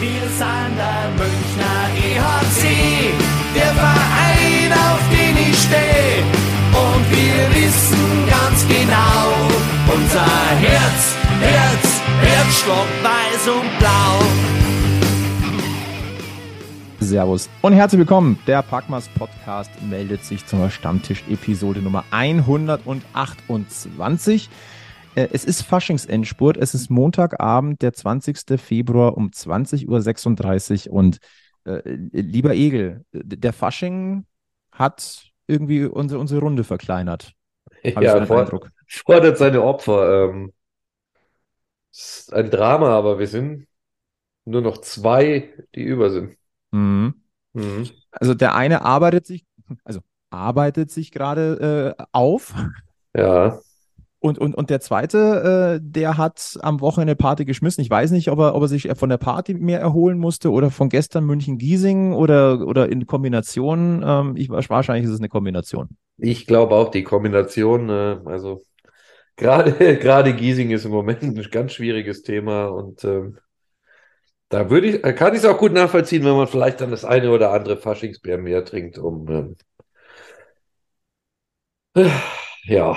[0.00, 3.12] Wir sind der Münchner EHC,
[3.52, 6.22] der Verein, auf den ich stehe.
[6.70, 9.34] Und wir wissen ganz genau,
[9.92, 10.24] unser
[10.60, 14.22] Herz, Herz, Herzschlag weiß und blau.
[17.00, 18.38] Servus und herzlich willkommen.
[18.46, 24.48] Der Packmas Podcast meldet sich zur Stammtisch-Episode Nummer 128.
[25.18, 26.56] Äh, Es ist Faschingsendspurt.
[26.56, 28.58] Es ist Montagabend, der 20.
[28.58, 30.94] Februar um 20.36 Uhr.
[30.94, 31.18] Und
[31.64, 34.26] äh, lieber Egel, der Fasching
[34.70, 37.32] hat irgendwie unsere, unsere Runde verkleinert.
[37.82, 38.70] Ja, den for Eindruck.
[38.88, 40.30] fordert seine Opfer.
[40.30, 40.52] Ähm,
[41.92, 43.66] es ist ein Drama, aber wir sind
[44.44, 46.36] nur noch zwei, die über sind.
[46.70, 47.14] Mhm.
[47.54, 47.88] Mhm.
[48.12, 49.44] Also der eine arbeitet sich,
[49.84, 50.00] also
[50.30, 52.54] arbeitet sich gerade äh, auf.
[53.14, 53.58] Ja,
[54.20, 57.82] Und, und, und der zweite, äh, der hat am Wochenende Party geschmissen.
[57.82, 60.70] Ich weiß nicht, ob er, ob er sich von der Party mehr erholen musste oder
[60.70, 64.02] von gestern München-Giesing oder, oder in Kombination.
[64.04, 65.88] Ähm, ich, wahrscheinlich ist es eine Kombination.
[66.18, 68.62] ich glaube auch die Kombination, äh, also
[69.36, 73.38] gerade gerade Giesing ist im Moment ein ganz schwieriges Thema und ähm,
[74.48, 77.04] da würde ich, äh, kann ich es auch gut nachvollziehen, wenn man vielleicht dann das
[77.04, 79.56] eine oder andere Faschingsbier mehr trinkt, um ähm,
[82.64, 82.96] ja,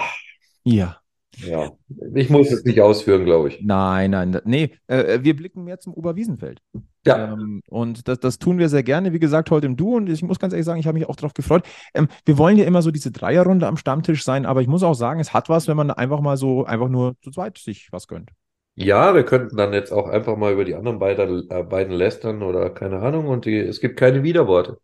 [0.64, 1.01] Ja.
[1.38, 1.72] Ja.
[2.14, 3.62] Ich muss es nicht ausführen, glaube ich.
[3.62, 6.62] Nein, nein, nee, äh, wir blicken mehr zum Oberwiesenfeld.
[7.06, 7.34] Ja.
[7.34, 9.14] Ähm, und das, das tun wir sehr gerne.
[9.14, 9.96] Wie gesagt, heute im Duo.
[9.96, 11.64] Und ich muss ganz ehrlich sagen, ich habe mich auch darauf gefreut.
[11.94, 14.94] Ähm, wir wollen ja immer so diese Dreierrunde am Stammtisch sein, aber ich muss auch
[14.94, 18.08] sagen, es hat was, wenn man einfach mal so, einfach nur zu zweit sich was
[18.08, 18.32] gönnt.
[18.76, 22.42] Ja, wir könnten dann jetzt auch einfach mal über die anderen beiden, äh, beiden lästern
[22.42, 24.78] oder keine Ahnung und die, es gibt keine Widerworte.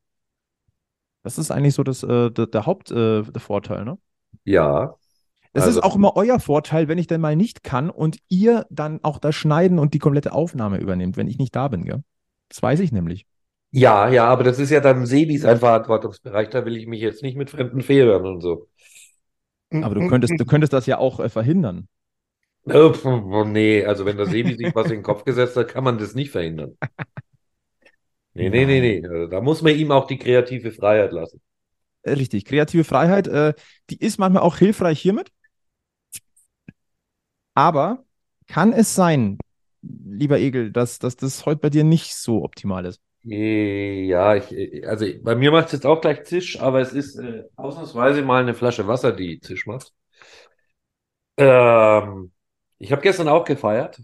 [1.24, 3.98] Das ist eigentlich so das, äh, der, der Hauptvorteil, äh, der Vorteil, ne?
[4.44, 4.96] Ja,
[5.58, 8.66] Das Also- ist auch immer euer Vorteil, wenn ich denn mal nicht kann und ihr
[8.70, 12.04] dann auch das Schneiden und die komplette Aufnahme übernehmt, wenn ich nicht da bin, gell?
[12.50, 13.26] Das weiß ich nämlich.
[13.72, 17.22] ja, ja, aber das ist ja dann Sebi sein Verantwortungsbereich, da will ich mich jetzt
[17.24, 18.68] nicht mit fremden Fehlern und so.
[19.72, 21.88] Aber du könntest, du könntest das ja auch äh, verhindern.
[22.66, 25.70] Oh, pf, oh, nee, also wenn der Sebi sich was in den Kopf gesetzt hat,
[25.70, 26.78] kann man das nicht verhindern.
[28.34, 29.08] Nee, nee, nee, nee.
[29.08, 31.42] Also Da muss man ihm auch die kreative Freiheit lassen.
[32.04, 33.54] Äh, Richtig, kreative Freiheit, äh,
[33.90, 35.32] die ist manchmal auch hilfreich hiermit.
[37.58, 38.06] Aber
[38.48, 39.40] kann es sein,
[39.82, 43.02] lieber Egel, dass, dass das heute bei dir nicht so optimal ist?
[43.26, 47.18] Eh, Ja, ich, also bei mir macht es jetzt auch gleich Zisch, aber es ist
[47.20, 49.94] äh, ausnahmsweise mal eine Flasche Wasser, die Zisch macht.
[51.38, 52.32] Ähm,
[52.80, 54.00] ich habe gestern auch gefeiert.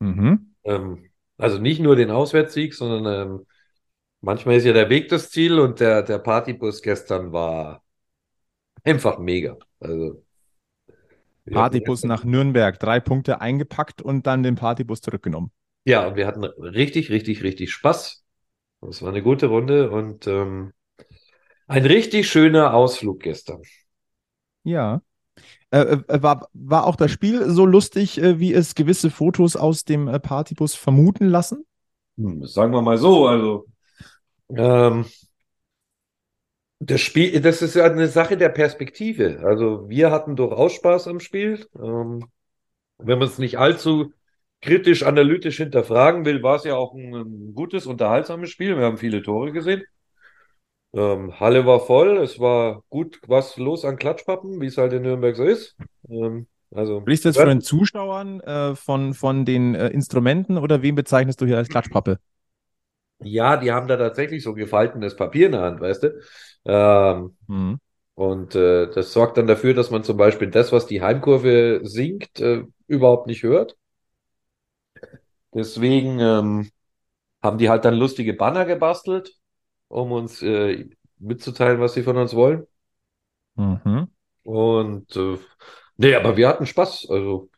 [0.00, 0.50] Mhm.
[0.64, 3.46] Ähm, also nicht nur den Auswärtssieg, sondern ähm,
[4.20, 7.84] manchmal ist ja der Weg das Ziel und der, der Partybus gestern war
[8.84, 9.56] einfach mega.
[9.80, 10.24] Also
[11.52, 15.50] Partybus nach Nürnberg, drei Punkte eingepackt und dann den Partybus zurückgenommen.
[15.84, 18.24] Ja, und wir hatten richtig, richtig, richtig Spaß.
[18.88, 20.72] Es war eine gute Runde und ähm,
[21.66, 23.62] ein richtig schöner Ausflug gestern.
[24.64, 25.02] Ja.
[25.70, 29.84] Äh, äh, war, war auch das Spiel so lustig, äh, wie es gewisse Fotos aus
[29.84, 31.64] dem äh, Partybus vermuten lassen?
[32.16, 33.66] Hm, sagen wir mal so, also
[34.48, 35.04] ähm,
[36.80, 39.40] das Spiel, das ist ja eine Sache der Perspektive.
[39.44, 41.66] Also wir hatten durchaus Spaß am Spiel.
[41.78, 42.24] Ähm,
[42.98, 44.12] wenn man es nicht allzu
[44.62, 48.76] kritisch, analytisch hinterfragen will, war es ja auch ein, ein gutes, unterhaltsames Spiel.
[48.78, 49.82] Wir haben viele Tore gesehen.
[50.92, 55.02] Ähm, Halle war voll, es war gut was los an Klatschpappen, wie es halt in
[55.02, 55.76] Nürnberg so ist.
[56.08, 60.82] Ähm, also Sprichst du jetzt von den Zuschauern, äh, von, von den äh, Instrumenten oder
[60.82, 62.18] wen bezeichnest du hier als Klatschpappe?
[63.22, 66.20] Ja, die haben da tatsächlich so gefaltenes Papier in der Hand, weißt du?
[66.66, 67.80] Ähm, Mhm.
[68.14, 72.40] Und äh, das sorgt dann dafür, dass man zum Beispiel das, was die Heimkurve singt,
[72.40, 73.76] äh, überhaupt nicht hört.
[75.54, 76.70] Deswegen ähm,
[77.42, 79.36] haben die halt dann lustige Banner gebastelt,
[79.88, 80.88] um uns äh,
[81.18, 82.66] mitzuteilen, was sie von uns wollen.
[83.56, 84.06] Mhm.
[84.42, 85.38] Und äh,
[85.96, 87.08] nee, aber wir hatten Spaß.
[87.10, 87.49] Also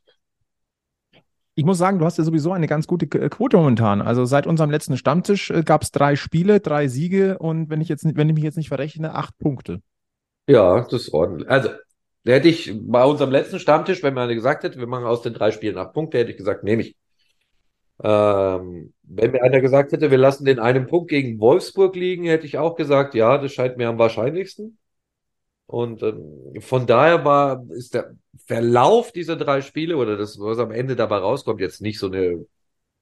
[1.55, 4.01] Ich muss sagen, du hast ja sowieso eine ganz gute K- Quote momentan.
[4.01, 7.88] Also seit unserem letzten Stammtisch äh, gab es drei Spiele, drei Siege und wenn ich
[7.88, 9.81] jetzt, wenn ich mich jetzt nicht verrechne, acht Punkte.
[10.49, 11.49] ja, das ist ordentlich.
[11.49, 11.71] Also
[12.25, 15.35] da hätte ich bei unserem letzten Stammtisch, wenn man gesagt hätte, wir machen aus den
[15.35, 16.97] drei Spielen acht Punkte, hätte ich gesagt, nehme ich.
[18.03, 22.47] Ähm, wenn mir einer gesagt hätte, wir lassen den einen Punkt gegen Wolfsburg liegen, hätte
[22.47, 24.79] ich auch gesagt, ja, das scheint mir am wahrscheinlichsten.
[25.67, 28.14] Und ähm, von daher war, ist der
[28.47, 32.44] Verlauf dieser drei Spiele oder das, was am Ende dabei rauskommt, jetzt nicht so eine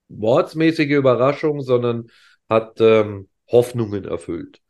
[0.09, 2.09] wortsmäßige Überraschung, sondern
[2.49, 4.61] hat ähm, Hoffnungen erfüllt.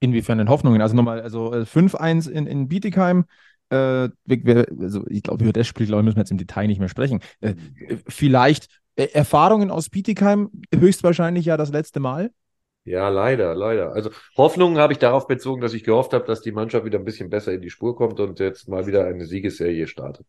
[0.00, 0.82] Inwiefern denn Hoffnungen?
[0.82, 3.24] Also nochmal, also äh, 5-1 in, in Bietigheim.
[3.70, 6.66] Äh, wir, also ich glaube, über das Spiel, glaube ich, müssen wir jetzt im Detail
[6.66, 7.20] nicht mehr sprechen.
[7.40, 7.54] Äh,
[8.06, 12.30] vielleicht Äh, Erfahrungen aus Bietigheim höchstwahrscheinlich ja das letzte Mal.
[12.86, 13.92] Ja, leider, leider.
[13.94, 17.04] Also Hoffnungen habe ich darauf bezogen, dass ich gehofft habe, dass die Mannschaft wieder ein
[17.04, 20.24] bisschen besser in die Spur kommt und jetzt mal wieder eine Siegesserie startet.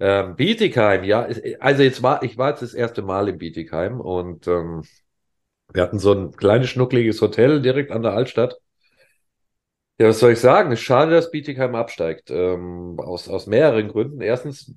[0.00, 1.28] Ähm, Bietigheim, ja,
[1.60, 4.82] also jetzt war, ich war jetzt das erste Mal in Bietigheim und ähm,
[5.74, 8.56] wir hatten so ein kleines, schnuckliges Hotel direkt an der Altstadt.
[9.98, 10.72] Ja, was soll ich sagen?
[10.72, 12.30] Es ist schade, dass Bietigheim absteigt.
[12.30, 14.22] Ähm, aus, aus mehreren Gründen.
[14.22, 14.74] Erstens,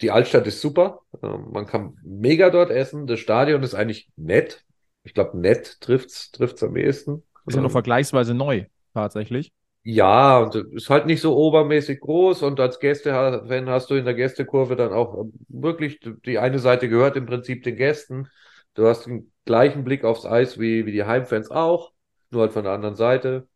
[0.00, 1.00] die Altstadt ist super.
[1.22, 3.06] Ähm, man kann mega dort essen.
[3.06, 4.64] Das Stadion ist eigentlich nett.
[5.04, 7.22] Ich glaube, nett trifft's, trifft's am ehesten.
[7.46, 9.52] Ist ja noch Ähm, vergleichsweise neu, tatsächlich.
[9.84, 14.14] ja, und ist halt nicht so obermäßig groß und als Gästefan hast du in der
[14.14, 18.28] Gästekurve dann auch wirklich die eine Seite gehört im Prinzip den Gästen.
[18.74, 21.92] Du hast den gleichen Blick aufs Eis wie, wie die Heimfans auch,
[22.30, 23.48] nur halt von der anderen Seite.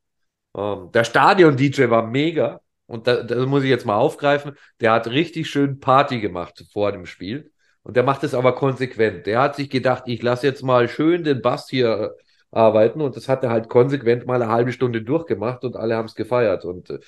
[0.57, 4.57] Ähm, der Stadion-DJ war mega und da, das muss ich jetzt mal aufgreifen.
[4.81, 7.53] Der hat richtig schön Party gemacht vor dem Spiel
[7.87, 9.27] und der macht es aber konsequent.
[9.27, 12.17] Der hat sich gedacht, ich lasse jetzt mal schön den Bass hier
[12.51, 16.07] arbeiten und das hat er halt konsequent mal eine halbe Stunde durchgemacht und alle haben
[16.07, 16.99] es gefeiert und äh,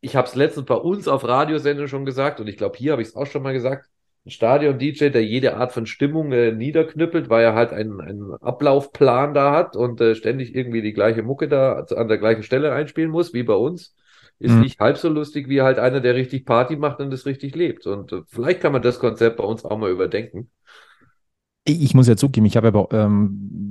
[0.00, 3.02] ich habe es letztens bei uns auf Radiosendung schon gesagt und ich glaube, hier habe
[3.02, 3.90] ich es auch schon mal gesagt.
[4.24, 9.34] Ein Stadion-DJ, der jede Art von Stimmung äh, niederknüppelt, weil er halt einen, einen Ablaufplan
[9.34, 13.10] da hat und äh, ständig irgendwie die gleiche Mucke da an der gleichen Stelle einspielen
[13.10, 13.96] muss, wie bei uns,
[14.38, 14.60] ist Mhm.
[14.60, 17.86] nicht halb so lustig wie halt einer, der richtig Party macht und das richtig lebt.
[17.86, 20.50] Und äh, vielleicht kann man das Konzept bei uns auch mal überdenken.
[21.68, 23.30] Ich muss ja zugeben, ich habe aber ähm,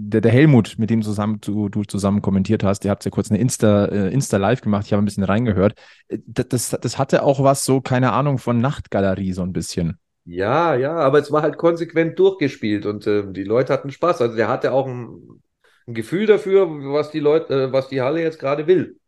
[0.10, 3.32] der, der Helmut, mit dem zusammen, du, du zusammen kommentiert hast, ihr habt ja kurz
[3.32, 5.76] eine Insta, äh, Insta Live gemacht, ich habe ein bisschen reingehört.
[6.10, 9.98] Äh, Das, das, das hatte auch was so, keine Ahnung, von Nachtgalerie so ein bisschen.
[10.28, 14.22] Ja, ja, aber es war halt konsequent durchgespielt und ähm, die Leute hatten Spaß.
[14.22, 15.42] Also der hatte auch ein,
[15.88, 19.00] ein Gefühl dafür, was die Leute, äh, was die Halle jetzt gerade will.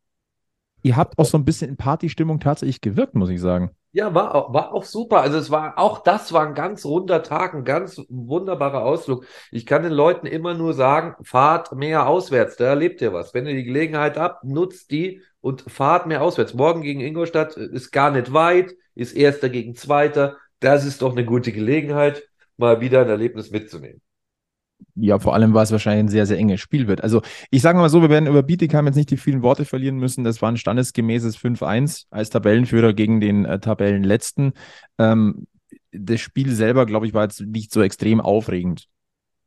[0.83, 3.71] Ihr habt auch so ein bisschen in Partystimmung tatsächlich gewirkt, muss ich sagen.
[3.94, 5.21] Ja, war, auch- war auch super.
[5.21, 9.25] Also es war, auch das war ein ganz runder Tag, ein ganz wunderbarer Ausflug.
[9.51, 13.33] Ich kann den Leuten immer nur sagen, fahrt mehr auswärts, da erlebt ihr was.
[13.33, 16.53] Wenn ihr die Gelegenheit habt, nutzt die und fahrt mehr auswärts.
[16.53, 20.38] Morgen gegen Ingolstadt äh, ist gar nicht weit, ist Erster gegen Zweiter.
[20.59, 22.23] Das ist doch eine gute Gelegenheit,
[22.57, 24.01] mal wieder ein Erlebnis mitzunehmen.
[24.99, 27.01] Ja, vor allem, weil es wahrscheinlich ein sehr, sehr enges Spiel wird.
[27.03, 27.21] Also,
[27.51, 30.23] ich sage mal so, wir werden über Bietigheim jetzt nicht die vielen Worte verlieren müssen.
[30.23, 34.53] Das war ein standesgemäßes 5-1 als Tabellenführer gegen den äh, Tabellenletzten.
[34.97, 35.45] Ähm,
[35.91, 38.88] das Spiel selber, glaube ich, war jetzt nicht so extrem aufregend.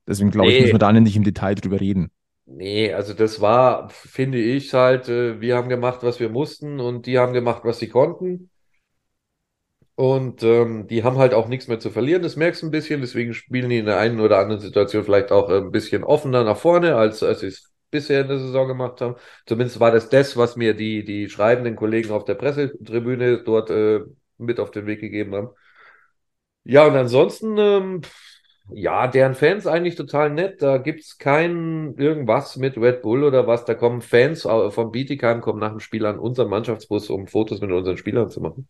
[0.07, 0.61] Deswegen, glaube ich, Nee.
[0.61, 2.11] müssen wir da nicht im Detail drüber reden.
[2.47, 7.07] Nee, also das war, finde ich halt, äh, wir haben gemacht, was wir mussten und
[7.07, 8.51] die haben gemacht, was sie konnten.
[10.01, 13.03] Und ähm, die haben halt auch nichts mehr zu verlieren, das merkst du ein bisschen,
[13.03, 16.43] deswegen spielen die in der einen oder anderen Situation vielleicht auch äh, ein bisschen offener
[16.43, 19.17] nach vorne, als, als sie es bisher in der Saison gemacht haben.
[19.45, 24.01] Zumindest war das das, was mir die, die schreibenden Kollegen auf der Pressetribüne dort äh,
[24.39, 25.51] mit auf den Weg gegeben haben.
[26.65, 28.01] Ja, und ansonsten, ähm,
[28.73, 30.63] ja, deren Fans eigentlich total nett.
[30.63, 33.67] Da gibt's kein irgendwas mit Red Bull oder was.
[33.67, 37.71] Da kommen Fans von Bietigheim, kommen nach dem Spiel an unseren Mannschaftsbus, um Fotos mit
[37.71, 38.67] unseren Spielern zu machen.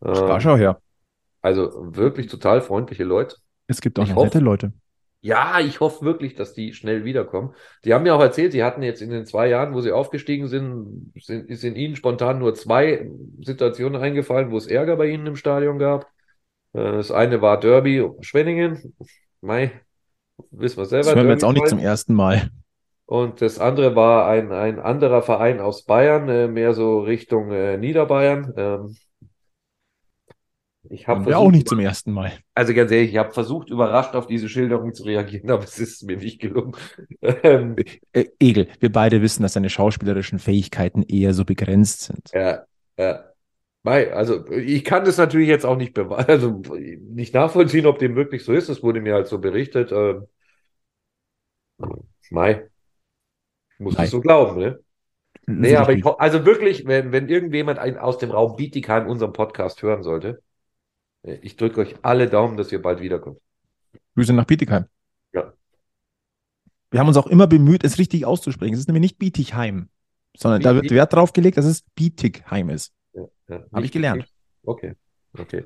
[0.00, 0.80] Da Ähm, schau her.
[1.42, 3.36] also wirklich total freundliche Leute.
[3.66, 4.72] Es gibt auch noch nette Leute.
[5.20, 7.52] Ja, ich hoffe wirklich, dass die schnell wiederkommen.
[7.84, 10.46] Die haben mir auch erzählt, sie hatten jetzt in den zwei Jahren, wo sie aufgestiegen
[10.46, 13.10] sind, sind, ist in ihnen spontan nur zwei
[13.40, 16.04] Situationen eingefallen, wo es Ärger bei ihnen im Stadion gab.
[16.72, 18.94] Äh, Das eine war Derby Schwenningen.
[19.40, 19.72] Mai,
[20.52, 21.06] wissen wir selber.
[21.06, 22.50] Das hören wir jetzt auch nicht zum ersten Mal.
[23.06, 27.76] Und das andere war ein, ein anderer Verein aus Bayern, äh, mehr so Richtung äh,
[27.76, 28.54] Niederbayern.
[30.90, 32.32] Ich habe versucht, auch nicht zum ersten Mal.
[32.54, 36.02] also ganz ehrlich, ich habe versucht, überrascht auf diese Schilderung zu reagieren, aber es ist
[36.04, 36.72] mir nicht gelungen.
[37.22, 37.76] Ähm,
[38.12, 42.30] Äh, Egel, wir beide wissen, dass deine schauspielerischen Fähigkeiten eher so begrenzt sind.
[42.32, 42.64] ja,
[42.98, 43.24] ja.
[43.84, 46.62] Mei, also ich kann das natürlich jetzt auch nicht beweisen, also
[47.00, 48.68] nicht nachvollziehen, ob dem wirklich so ist.
[48.68, 49.92] Es wurde mir halt so berichtet.
[49.92, 50.26] Ähm,
[52.30, 52.68] Mei,
[53.74, 54.80] ich muss es so glauben, ne?
[55.46, 59.82] Nee, aber ich also wirklich, wenn, wenn irgendjemand einen aus dem Raum Bietigheim unseren Podcast
[59.82, 60.47] hören sollte, äh,
[61.22, 63.38] ich drücke euch alle Daumen, dass ihr bald wiederkommt.
[64.14, 64.86] Grüße nach Bietigheim.
[65.32, 65.52] Ja.
[66.90, 68.74] Wir haben uns auch immer bemüht, es richtig auszusprechen.
[68.74, 69.88] Es ist nämlich nicht Bietigheim,
[70.36, 72.92] sondern da wird Wert drauf gelegt, dass es Bietigheim ist.
[73.12, 73.56] Ja, ja.
[73.56, 74.26] Hab Nicht- ich gelernt.
[74.64, 74.94] Okay,
[75.38, 75.64] okay.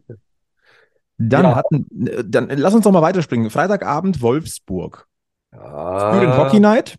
[1.19, 1.55] Dann Ja.
[1.57, 1.87] hatten,
[2.25, 3.51] dann lass uns doch mal weiterspringen.
[3.51, 5.07] Freitagabend Wolfsburg.
[5.53, 6.97] Ja, Spirit Hockey Night.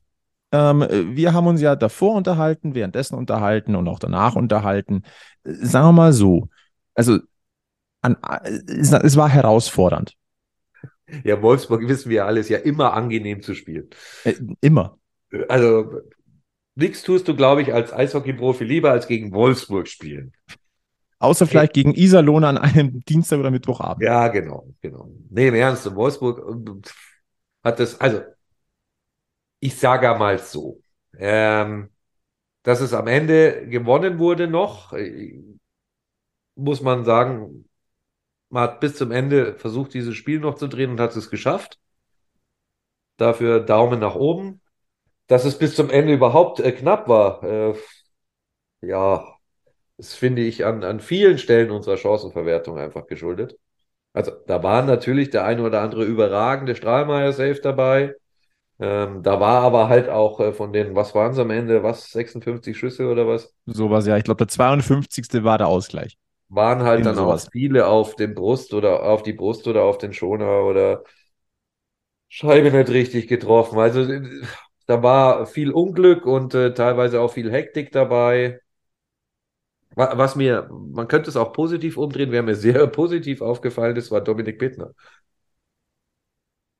[0.51, 5.01] Ähm, wir haben uns ja davor unterhalten, währenddessen unterhalten und auch danach unterhalten.
[5.43, 6.47] Äh, Sagen wir mal so.
[6.93, 7.19] Also,
[8.03, 8.17] an,
[8.67, 10.15] es, war herausfordernd.
[11.23, 13.89] ja, Wolfsburg wissen wir alles, ja immer angenehm zu spielen.
[14.23, 14.97] Äh, immer.
[15.47, 16.01] Also
[16.75, 20.33] nichts tust du, glaube ich, als Eishockey-Profi lieber als gegen Wolfsburg spielen.
[21.19, 24.03] Außer vielleicht gegen Iserlohn an einem Dienstag oder Mittwochabend.
[24.03, 25.09] Ja, genau, genau.
[25.29, 26.85] Nee, im Ernst, Wolfsburg
[27.63, 28.21] hat das, also
[29.61, 30.81] ich sage mal so,
[31.17, 31.89] ähm,
[32.63, 35.41] dass es am Ende gewonnen wurde noch, äh,
[36.55, 37.69] muss man sagen,
[38.53, 41.79] man hat bis zum Ende versucht, dieses Spiel noch zu drehen und hat es geschafft.
[43.17, 44.61] Dafür Daumen nach oben.
[45.27, 47.73] Dass es bis zum Ende überhaupt äh, knapp war, äh,
[48.81, 49.25] ja,
[49.97, 53.57] das finde ich an, an vielen Stellen unserer Chancenverwertung einfach geschuldet.
[54.13, 58.15] Also da waren natürlich der eine oder andere überragende Strahlmeier-Safe dabei.
[58.79, 62.11] Ähm, da war aber halt auch äh, von den, was waren es am Ende, was,
[62.11, 63.53] 56 Schüsse oder was?
[63.65, 64.17] Sowas, ja.
[64.17, 65.43] Ich glaube, der 52.
[65.43, 66.17] war der Ausgleich.
[66.55, 67.47] Waren halt dann sowas.
[67.47, 71.03] auch viele auf den Brust oder auf die Brust oder auf den Schoner oder
[72.27, 73.77] Scheibe nicht richtig getroffen.
[73.79, 74.41] Also äh,
[74.87, 78.59] da war viel Unglück und äh, teilweise auch viel Hektik dabei.
[79.95, 84.11] Wa- Was mir, man könnte es auch positiv umdrehen, wer mir sehr positiv aufgefallen ist,
[84.11, 84.93] war Dominik Bittner.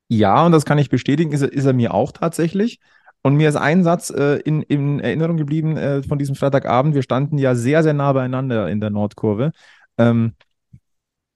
[0.10, 2.80] Ja, und das kann ich bestätigen, ist, ist er mir auch tatsächlich.
[3.24, 6.94] Und mir ist ein Satz äh, in, in Erinnerung geblieben äh, von diesem Freitagabend.
[6.94, 9.54] Wir standen ja sehr, sehr nah beieinander in der Nordkurve.
[9.98, 10.34] Ähm,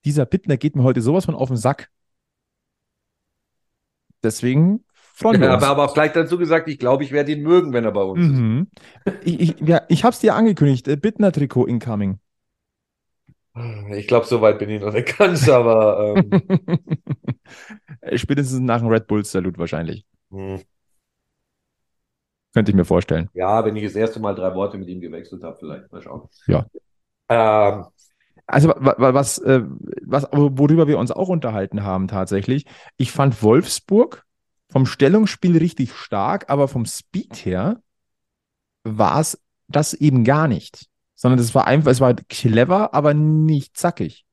[0.03, 1.89] dieser Bittner geht mir heute sowas von auf den Sack.
[4.21, 5.63] Deswegen freuen wir uns.
[5.63, 8.03] Aber, aber auch gleich dazu gesagt, ich glaube, ich werde ihn mögen, wenn er bei
[8.03, 8.37] uns ist.
[8.37, 8.67] Mhm.
[9.23, 10.89] Ich, ich, ja, ich habe es dir angekündigt.
[10.89, 12.19] Äh, Bittner-Trikot incoming.
[13.91, 16.41] Ich glaube, so weit bin ich noch nicht ganz, aber ähm,
[18.15, 20.05] Spätestens nach dem Red Bull-Salut wahrscheinlich.
[20.31, 20.61] hm.
[22.57, 23.29] Könnte ich mir vorstellen.
[23.33, 25.91] ja, wenn ich das erste Mal drei Worte mit ihm gewechselt habe, vielleicht.
[25.91, 26.27] Mal schauen.
[26.47, 26.65] Ja.
[27.29, 27.85] Ähm,
[28.45, 29.61] Also wa- wa- was, äh,
[30.03, 32.65] was, worüber wir uns auch unterhalten haben tatsächlich,
[32.97, 34.23] ich fand Wolfsburg
[34.69, 37.81] vom Stellungsspiel richtig stark, aber vom Speed her
[38.83, 40.87] war es das eben gar nicht.
[41.15, 44.25] Sondern es war einfach, es war clever, aber nicht zackig.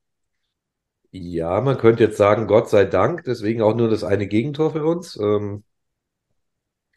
[1.12, 4.84] ja, man könnte jetzt sagen, Gott sei Dank, deswegen auch nur das eine Gegentor für
[4.84, 5.16] uns.
[5.16, 5.64] Ähm,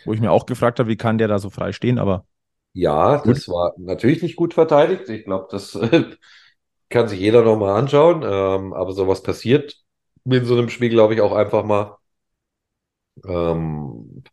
[0.06, 2.25] Wo ich mir auch gefragt habe, wie kann der da so frei stehen, aber
[2.74, 3.36] ja, Gut.
[3.36, 5.10] das war natürlich nicht gut verteidigt.
[5.10, 6.06] Ich glaube, das äh,
[6.89, 8.24] kann sich jeder nochmal anschauen.
[8.24, 9.77] Ähm, aber sowas passiert
[10.25, 11.98] in so einem Spiel, glaube ich, auch einfach mal.
[13.25, 14.24] Ähm,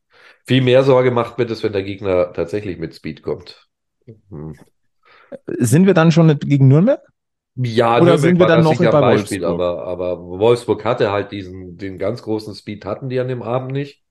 [0.46, 3.68] viel mehr Sorge macht mir das, wenn der Gegner tatsächlich mit Speed kommt.
[4.30, 4.52] Hm.
[5.58, 7.00] sind wir dann schon gegen Nürnberg?
[7.56, 9.44] Ja, Oder Nürnberg sind wir dann noch bei ein Beispiel, Wolfsburg?
[9.44, 13.72] aber, aber Wolfsburg hatte halt diesen, den ganz großen Speed hatten die an dem Abend
[13.72, 14.03] nicht.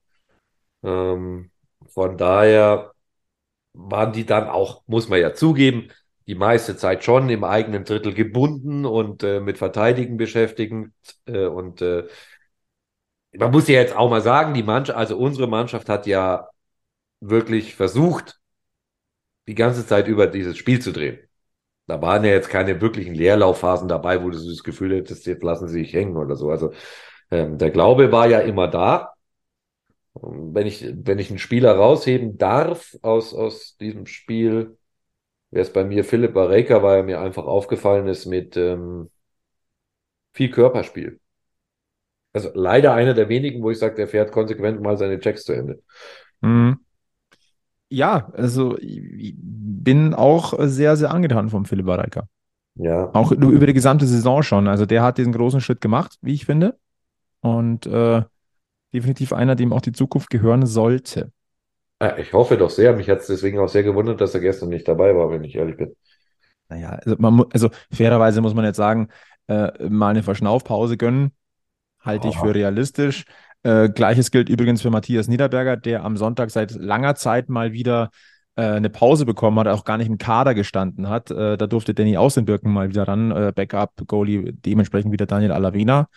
[0.84, 1.50] Ähm,
[1.86, 2.92] von daher
[3.74, 5.90] waren die dann auch, muss man ja zugeben,
[6.26, 10.74] die meiste Zeit schon im eigenen Drittel gebunden und äh, mit Verteidigen beschäftigt.
[11.26, 12.04] Äh, und äh,
[13.36, 16.48] man muss ja jetzt auch mal sagen, die Mannschaft, also unsere Mannschaft hat ja
[17.20, 18.40] wirklich versucht,
[19.46, 21.18] die ganze Zeit über dieses Spiel zu drehen.
[21.86, 25.68] Da waren ja jetzt keine wirklichen Leerlaufphasen dabei, wo du das Gefühl hättest, jetzt lassen
[25.68, 26.50] sie sich hängen oder so.
[26.50, 26.72] Also
[27.32, 29.13] ähm, der Glaube war ja immer da.
[30.14, 34.76] Wenn ich, wenn ich einen Spieler rausheben darf aus, aus diesem Spiel,
[35.50, 39.10] wäre es bei mir Philipp Barreca, weil er mir einfach aufgefallen ist mit ähm,
[40.32, 41.20] viel Körperspiel.
[42.32, 45.52] Also leider einer der wenigen, wo ich sage, der fährt konsequent mal seine Checks zu
[45.52, 45.82] Ende.
[46.42, 46.80] Mhm.
[47.88, 52.26] Ja, also ich bin auch sehr, sehr angetan vom Philipp Reika.
[52.74, 54.66] Ja, Auch über die gesamte Saison schon.
[54.66, 56.76] Also der hat diesen großen Schritt gemacht, wie ich finde.
[57.40, 58.22] Und äh,
[58.94, 61.30] definitiv einer, dem auch die Zukunft gehören sollte.
[61.98, 62.94] Äh, ich hoffe doch sehr.
[62.94, 65.56] Mich hat es deswegen auch sehr gewundert, dass er gestern nicht dabei war, wenn ich
[65.56, 65.94] ehrlich bin.
[66.68, 69.08] Naja, also, man, also fairerweise muss man jetzt sagen,
[69.48, 71.32] äh, mal eine Verschnaufpause gönnen,
[72.00, 72.40] halte ich Ah.
[72.40, 73.24] für realistisch.
[73.62, 78.10] Äh, Gleiches gilt übrigens für Matthias Niederberger, der am Sonntag seit langer Zeit mal wieder
[78.56, 81.30] äh, eine Pause bekommen hat, auch gar nicht im Kader gestanden hat.
[81.30, 86.08] Äh, da durfte Danny Außenbirken mal wieder ran, äh, Backup-Goalie, dementsprechend wieder Daniel Alavena.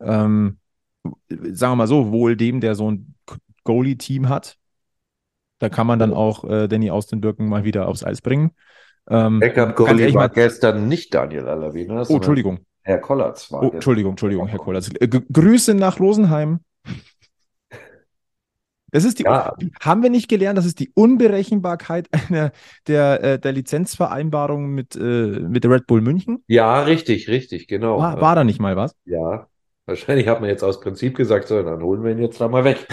[0.00, 0.58] Ähm,
[1.28, 3.14] sagen wir mal so, wohl dem, der so ein
[3.64, 4.56] Goalie-Team hat.
[5.58, 8.52] Da kann man dann auch äh, Danny Außenbirken mal wieder aufs Eis bringen.
[9.08, 12.60] Ähm, ganz Backup-Goalie ehrlich, war gestern nicht Daniel Alavena, Oh, Entschuldigung.
[12.82, 13.70] Herr Kollatz war Oh.
[13.70, 14.90] Entschuldigung, Entschuldigung, Herr Kollers.
[14.94, 16.60] Äh, Grüße nach Rosenheim.
[18.90, 19.54] Das ist die, Ja.
[19.80, 22.52] haben wir nicht gelernt, das ist die Unberechenbarkeit einer,
[22.88, 26.44] der, äh, der Lizenzvereinbarung mit, äh, mit der Red Bull München?
[26.46, 27.98] Ja, richtig, richtig, genau.
[27.98, 28.94] War, war da nicht mal was?
[29.06, 29.46] Ja,
[29.86, 32.64] wahrscheinlich hat man jetzt aus Prinzip gesagt, so, dann holen wir ihn jetzt da mal
[32.64, 32.86] weg.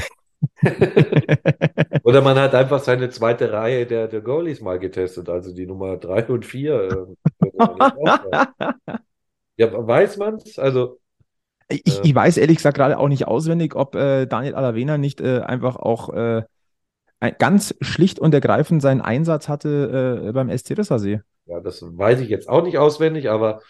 [2.04, 5.98] Oder man hat einfach seine zweite Reihe der, der Goalies mal getestet, also die Nummer
[5.98, 7.08] drei und vier.
[7.42, 7.50] äh,
[9.58, 10.58] Ja, weiß man's?
[10.58, 11.00] Also,
[11.70, 12.02] Ich, Ja.
[12.04, 15.76] ich weiß ehrlich gesagt gerade auch nicht auswendig, ob äh, Daniel Alavena nicht äh, einfach
[15.76, 16.44] auch äh,
[17.20, 21.22] ein, ganz schlicht und ergreifend seinen Einsatz hatte äh, beim SC Rissersee.
[21.46, 23.62] Ja, das weiß ich jetzt auch nicht auswendig, aber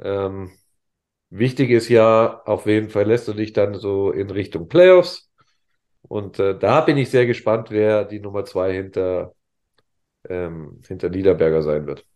[0.00, 0.52] ähm,
[1.34, 5.30] wichtig ist ja, auf wen verlässt du dich dann so in Richtung Playoffs?
[6.02, 9.34] Und äh, da bin ich sehr gespannt, wer die Nummer zwei hinter,
[10.28, 12.06] ähm, hinter Niederberger sein wird.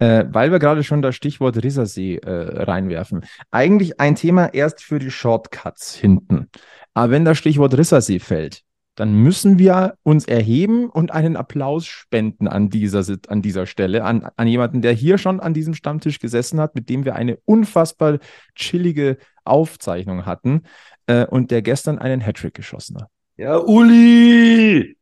[0.00, 3.24] Äh, weil wir gerade schon das Stichwort Rissersee äh, reinwerfen.
[3.50, 6.48] Eigentlich ein Thema erst für die Shortcuts hinten.
[6.94, 8.62] Aber wenn das Stichwort Rissersee fällt,
[8.98, 14.28] dann müssen wir uns erheben und einen Applaus spenden an dieser, an dieser Stelle, an,
[14.34, 18.18] an jemanden, der hier schon an diesem Stammtisch gesessen hat, mit dem wir eine unfassbar
[18.56, 20.62] chillige Aufzeichnung hatten
[21.06, 23.08] äh, und der gestern einen Hattrick geschossen hat.
[23.36, 24.96] Ja, Uli!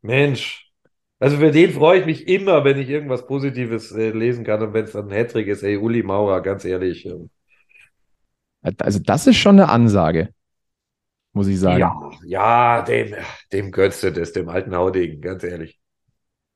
[0.00, 0.70] Mensch.
[1.18, 4.74] Also für den freue ich mich immer, wenn ich irgendwas Positives äh, lesen kann und
[4.74, 5.64] wenn es dann ein Hattrick ist.
[5.64, 7.04] Ey, Uli Maurer, ganz ehrlich.
[7.04, 7.30] Ähm.
[8.78, 10.28] Also das ist schon eine Ansage
[11.38, 11.78] muss ich sagen.
[11.78, 13.14] Ja, ja, dem,
[13.52, 15.78] dem gönnst du das, dem alten Haudegen, ganz ehrlich.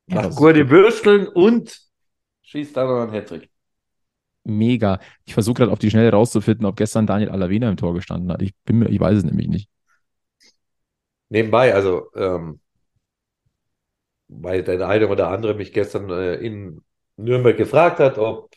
[0.07, 1.81] Macht ja, gute Würsteln und
[2.43, 3.49] schießt da noch einen Hattrick.
[4.43, 4.99] Mega.
[5.25, 8.43] Ich versuche gerade auf die Schnelle rauszufinden, ob gestern Daniel Alavena im Tor gestanden hat.
[8.43, 9.71] Ich, bin ich weiß es nämlich nicht.
[11.29, 12.59] Nebenbei, also, ähm,
[14.27, 16.81] weil der eine oder andere mich gestern äh, in
[17.17, 18.51] Nürnberg gefragt hat, ob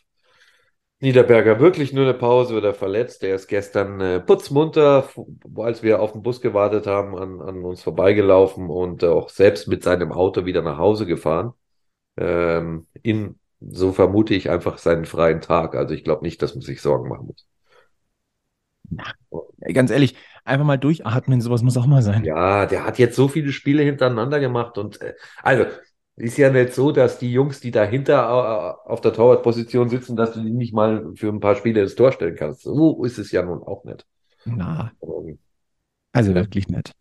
[1.02, 3.24] Niederberger wirklich nur eine Pause oder verletzt.
[3.24, 5.10] Er ist gestern äh, putzmunter,
[5.58, 9.68] als wir auf den Bus gewartet haben, an, an uns vorbeigelaufen und äh, auch selbst
[9.68, 11.54] mit seinem Auto wieder nach Hause gefahren.
[12.18, 15.76] Ähm, in, so vermute ich einfach seinen freien Tag.
[15.76, 17.46] Also ich glaube nicht, dass man sich Sorgen machen muss.
[18.90, 19.04] Na,
[19.74, 22.24] ganz ehrlich, einfach mal durchatmen, sowas muss auch mal sein.
[22.24, 25.66] Ja, der hat jetzt so viele Spiele hintereinander gemacht und äh, also
[26.18, 30.34] ist ja nicht so, dass die Jungs, die dahinter äh, auf der Torwartposition sitzen, dass
[30.34, 32.62] du die nicht mal für ein paar Spiele ins Tor stellen kannst.
[32.62, 34.06] So ist es ja nun auch nicht.
[34.46, 34.92] Na.
[36.14, 36.92] Also wirklich nett.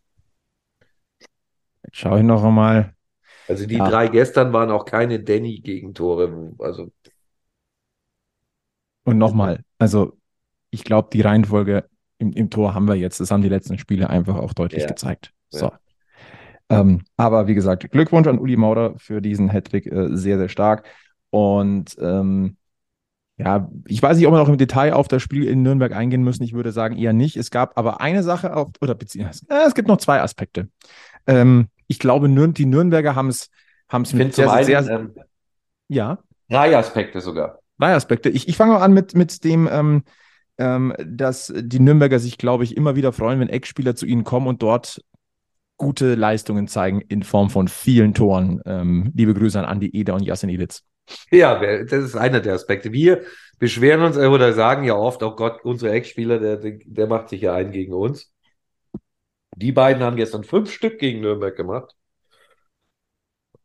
[1.85, 2.95] Jetzt schaue ich noch einmal.
[3.47, 3.89] Also die ja.
[3.89, 6.55] drei gestern waren auch keine Danny-Gegentore.
[6.59, 6.91] Also.
[9.05, 10.17] Und nochmal, also
[10.71, 13.21] ich glaube, die Reihenfolge im, im, Tor haben wir jetzt.
[13.21, 14.89] Das haben die letzten Spiele einfach auch deutlich ja.
[14.89, 15.33] gezeigt.
[15.51, 15.67] So.
[15.67, 15.81] Ja.
[16.69, 20.87] Ähm, aber wie gesagt, Glückwunsch an Uli Maurer für diesen Hattrick, äh, sehr, sehr stark.
[21.31, 22.57] Und ähm,
[23.37, 26.23] ja, ich weiß nicht, ob wir noch im Detail auf das Spiel in Nürnberg eingehen
[26.23, 26.45] müssen.
[26.45, 27.37] Ich würde sagen, eher nicht.
[27.37, 30.69] Es gab aber eine Sache auf, oder beziehungsweise, äh, es gibt noch zwei Aspekte.
[31.27, 33.51] Ähm, ich glaube, Nürn die Nürnberger haben es
[33.89, 35.15] haben es mit sehr, einen, sehr, ähm,
[35.89, 36.19] ja.
[36.49, 37.61] Drei Aspekte sogar.
[37.79, 38.29] Drei Aspekte.
[38.29, 40.03] Ich, ich fange mal an mit, mit dem, ähm,
[40.59, 44.47] ähm, dass die Nürnberger sich, glaube ich, immer wieder freuen, wenn Eckspieler zu ihnen kommen
[44.47, 45.03] und dort
[45.77, 48.61] gute Leistungen zeigen in Form von vielen Toren.
[48.67, 50.85] Ähm, liebe Grüße an Andi Eder und Jasin Ilitz.
[51.31, 52.93] Ja, das ist einer der Aspekte.
[52.93, 53.23] Wir
[53.59, 57.43] beschweren uns äh, oder sagen ja oft, oh Gott, unsere Ex-Spieler, der, der macht sich
[57.43, 58.33] ja ein gegen uns.
[59.57, 61.95] Die beiden haben gestern fünf Stück gegen Nürnberg gemacht.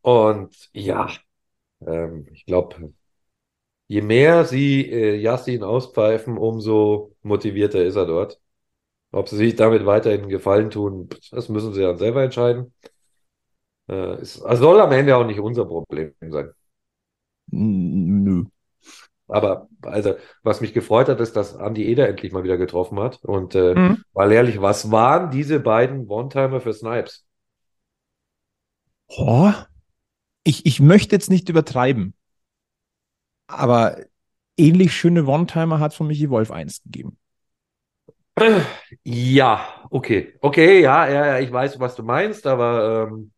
[0.02, 1.10] Und ja,
[1.86, 2.94] ähm, ich glaube,
[3.88, 8.40] je mehr sie äh, Yassin auspfeifen, umso motivierter ist er dort.
[9.12, 12.74] Ob sie sich damit weiterhin Gefallen tun, das müssen sie dann selber entscheiden.
[13.88, 16.52] Äh, es soll am Ende auch nicht unser Problem sein.
[17.48, 18.46] Nö.
[19.28, 23.24] Aber also, was mich gefreut hat, ist, dass Andy Eder endlich mal wieder getroffen hat.
[23.24, 24.04] Und äh, mhm.
[24.14, 27.26] mal ehrlich, was waren diese beiden One-Timer für Snipes?
[29.08, 29.52] Oh,
[30.44, 32.16] ich, ich möchte jetzt nicht übertreiben.
[33.48, 33.98] Aber
[34.58, 37.18] ähnlich schöne One-Timer hat von Michi Wolf 1 gegeben.
[39.04, 40.34] Ja, okay.
[40.42, 43.32] Okay, ja, ja, ich weiß, was du meinst, aber ähm,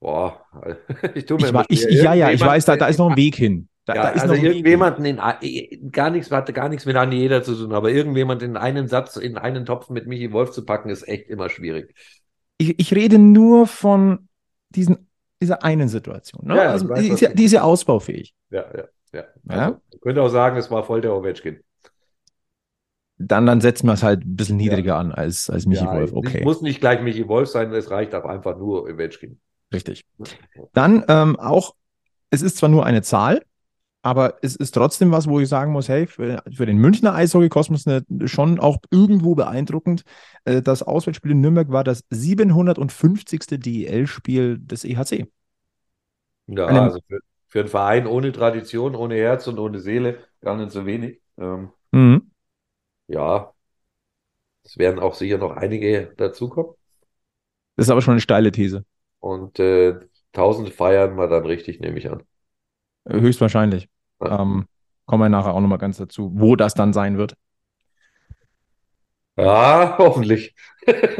[0.00, 0.44] boah,
[1.14, 3.16] ich tue mir ich, ich, ich Ja, ja, ich weiß, da, da ist noch ein
[3.16, 3.68] Weg hin.
[3.84, 5.20] Da, ja, da ist also irgendjemanden in
[5.90, 9.16] gar nichts, hatte gar nichts mit Andi Jeder zu tun, aber irgendjemand in einen Satz,
[9.16, 11.94] in einen Topf mit Michi Wolf zu packen, ist echt immer schwierig.
[12.58, 14.28] Ich, ich rede nur von
[14.68, 15.08] diesen,
[15.42, 16.46] dieser einen Situation.
[16.46, 16.56] Ne?
[16.56, 18.34] Ja, also, weiß, die, ist ja, die ist ja ausbaufähig.
[18.50, 19.24] Ja, ja, ja.
[19.48, 21.58] Also, könnte auch sagen, es war voll der Ovechkin
[23.26, 24.98] dann, dann setzen wir es halt ein bisschen niedriger ja.
[24.98, 26.12] an als, als Michi ja, Wolf.
[26.12, 26.38] Okay.
[26.38, 29.40] Es muss nicht gleich Michi Wolf sein, es reicht auch einfach nur Ovechkin.
[29.72, 30.04] Richtig.
[30.72, 31.74] Dann ähm, auch,
[32.30, 33.42] es ist zwar nur eine Zahl,
[34.02, 37.84] aber es ist trotzdem was, wo ich sagen muss, hey, für, für den Münchner Eishockey-Kosmos
[38.24, 40.02] schon auch irgendwo beeindruckend.
[40.44, 43.40] Äh, das Auswärtsspiel in Nürnberg war das 750.
[43.60, 45.26] DEL-Spiel des EHC.
[46.48, 50.56] Ja, Einem, also für, für einen Verein ohne Tradition, ohne Herz und ohne Seele gar
[50.56, 51.20] nicht so wenig.
[51.38, 52.31] Ähm, mhm
[53.06, 53.52] ja,
[54.64, 56.72] es werden auch sicher noch einige dazukommen.
[57.76, 58.84] Das ist aber schon eine steile These.
[59.20, 59.98] Und äh,
[60.34, 62.22] 1000 feiern wir dann richtig, nehme ich an.
[63.04, 63.88] Äh, höchstwahrscheinlich.
[64.20, 64.40] Ja.
[64.40, 64.66] Ähm,
[65.06, 67.34] kommen wir nachher auch nochmal ganz dazu, wo das dann sein wird.
[69.36, 70.54] Ja, hoffentlich.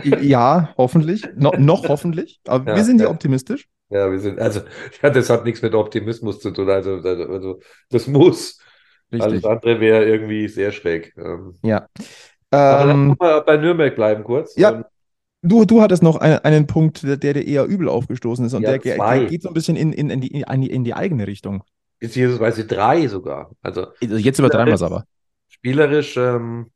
[0.04, 1.26] ja, hoffentlich.
[1.34, 2.40] No, noch hoffentlich.
[2.46, 3.68] Aber ja, wir sind ja optimistisch.
[3.88, 4.60] Ja, wir sind, also,
[5.02, 6.68] ja, das hat nichts mit Optimismus zu tun.
[6.70, 8.58] Also, also, also das muss.
[9.12, 9.44] Alles Richtig.
[9.44, 11.14] andere wäre irgendwie sehr schräg.
[11.16, 11.86] Ähm, Ja.
[12.50, 14.56] aber Ähm, mal bei Nürnberg bleiben kurz.
[14.56, 14.70] Ja.
[14.72, 14.84] Ähm,
[15.42, 18.62] du, du hattest noch einen, einen Punkt, der, der dir eher übel aufgestoßen ist und
[18.62, 20.94] Ja, der ge- geht so ein bisschen in, in, in, die, in, die, in die
[20.94, 21.64] eigene Richtung.
[22.00, 23.50] beziehungsweise drei sogar.
[23.62, 25.04] Also Also jetzt übertreiben wir es aber.
[25.48, 26.70] spielerisch, ähm,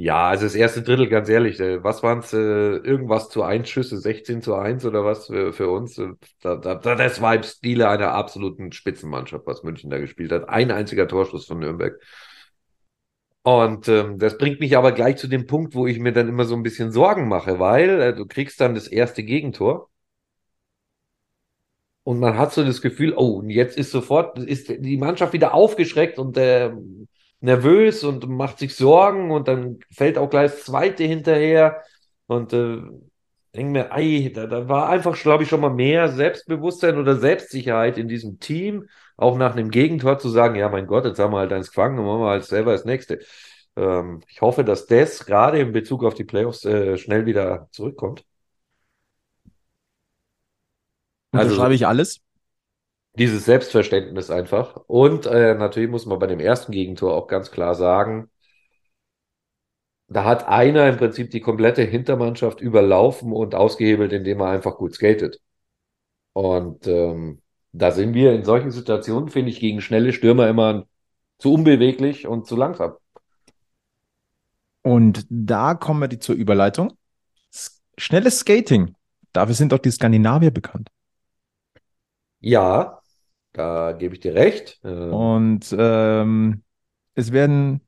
[0.00, 3.68] ja, also das erste Drittel, ganz ehrlich, äh, was waren es, äh, irgendwas zu 1
[3.68, 5.98] Schüsse, 16 zu 1 oder was für, für uns?
[5.98, 10.48] Äh, da, da, das war im Stile einer absoluten Spitzenmannschaft, was München da gespielt hat.
[10.48, 12.00] Ein einziger Torschuss von Nürnberg.
[13.42, 16.44] Und ähm, das bringt mich aber gleich zu dem Punkt, wo ich mir dann immer
[16.44, 19.88] so ein bisschen Sorgen mache, weil äh, du kriegst dann das erste Gegentor
[22.04, 25.54] und man hat so das Gefühl, oh, und jetzt ist sofort ist die Mannschaft wieder
[25.54, 26.72] aufgeschreckt und äh,
[27.40, 31.82] nervös und macht sich Sorgen und dann fällt auch gleich das zweite hinterher
[32.26, 32.78] und äh,
[33.54, 37.98] denke mir, ei, da, da war einfach, glaube ich, schon mal mehr Selbstbewusstsein oder Selbstsicherheit
[37.98, 41.38] in diesem Team, auch nach einem Gegentor zu sagen, ja, mein Gott, jetzt haben wir
[41.38, 43.20] halt eins gefangen und machen wir halt selber das nächste.
[43.76, 48.24] Ähm, ich hoffe, dass das gerade in Bezug auf die Playoffs äh, schnell wieder zurückkommt.
[51.32, 52.20] Also- Unterschreibe ich alles.
[53.18, 54.76] Dieses Selbstverständnis einfach.
[54.86, 58.30] Und äh, natürlich muss man bei dem ersten Gegentor auch ganz klar sagen,
[60.08, 64.94] da hat einer im Prinzip die komplette Hintermannschaft überlaufen und ausgehebelt, indem er einfach gut
[64.94, 65.40] skatet.
[66.32, 70.86] Und ähm, da sind wir in solchen Situationen, finde ich, gegen schnelle Stürmer immer
[71.38, 72.94] zu unbeweglich und zu langsam.
[74.82, 76.96] Und da kommen wir zur Überleitung.
[77.98, 78.94] Schnelles Skating.
[79.32, 80.88] Dafür sind doch die Skandinavier bekannt.
[82.40, 83.02] Ja,
[83.58, 84.80] da gebe ich dir recht.
[84.84, 86.62] Ähm, Und ähm,
[87.14, 87.80] es werden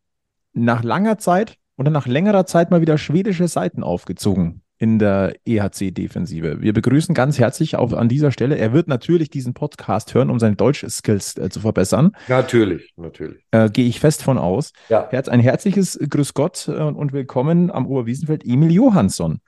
[0.52, 6.62] nach langer Zeit oder nach längerer Zeit mal wieder schwedische Seiten aufgezogen in der EHC-Defensive.
[6.62, 8.56] Wir begrüßen ganz herzlich auf, an dieser Stelle.
[8.56, 12.12] Er wird natürlich diesen Podcast hören, um seine Deutsch-Skills äh, zu verbessern.
[12.28, 13.44] natürlich, natürlich.
[13.50, 14.72] Äh, Gehe ich fest von aus.
[14.88, 19.40] Ja, Herz, ein herzliches Grüß Gott äh, und willkommen am Oberwiesenfeld, Emil Johansson.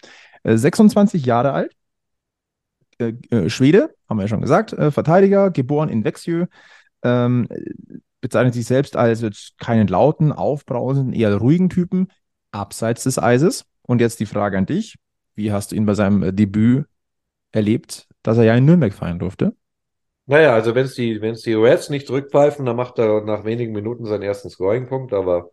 [0.45, 1.73] Äh, 26 Jahre alt,
[2.99, 6.47] äh, äh, Schwede, haben wir ja schon gesagt, äh, Verteidiger, geboren in Växjö,
[7.03, 7.49] ähm,
[8.21, 12.09] bezeichnet sich selbst als keinen lauten, aufbrausenden, eher ruhigen Typen,
[12.53, 13.65] abseits des Eises.
[13.83, 14.97] Und jetzt die Frage an dich.
[15.35, 16.87] Wie hast du ihn bei seinem äh, Debüt
[17.51, 19.55] erlebt, dass er ja in Nürnberg feiern durfte?
[20.27, 23.45] Naja, also wenn es die, wenn es die Reds nicht zurückpfeifen, dann macht er nach
[23.45, 25.51] wenigen Minuten seinen ersten Scoring-Punkt, aber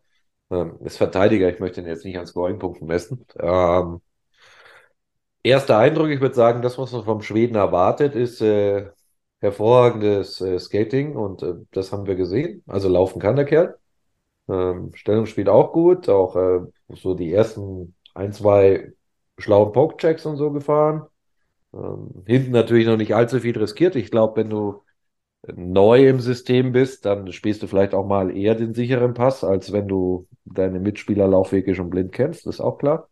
[0.51, 3.25] ähm, ist Verteidiger, ich möchte ihn jetzt nicht an Scoring-Punkten messen.
[3.39, 4.01] Ähm,
[5.43, 8.89] erster Eindruck, ich würde sagen, das, was man vom Schweden erwartet, ist äh,
[9.39, 12.63] hervorragendes äh, Skating und äh, das haben wir gesehen.
[12.67, 13.77] Also laufen kann der Kerl.
[14.49, 18.93] Ähm, Stellung spielt auch gut, auch äh, so die ersten ein, zwei
[19.37, 21.07] schlauen Poke-Checks und so gefahren.
[21.73, 23.95] Ähm, hinten natürlich noch nicht allzu viel riskiert.
[23.95, 24.83] Ich glaube, wenn du
[25.55, 29.71] neu im System bist, dann spielst du vielleicht auch mal eher den sicheren Pass, als
[29.71, 33.09] wenn du deine Mitspielerlaufwege schon blind kennst, ist auch klar.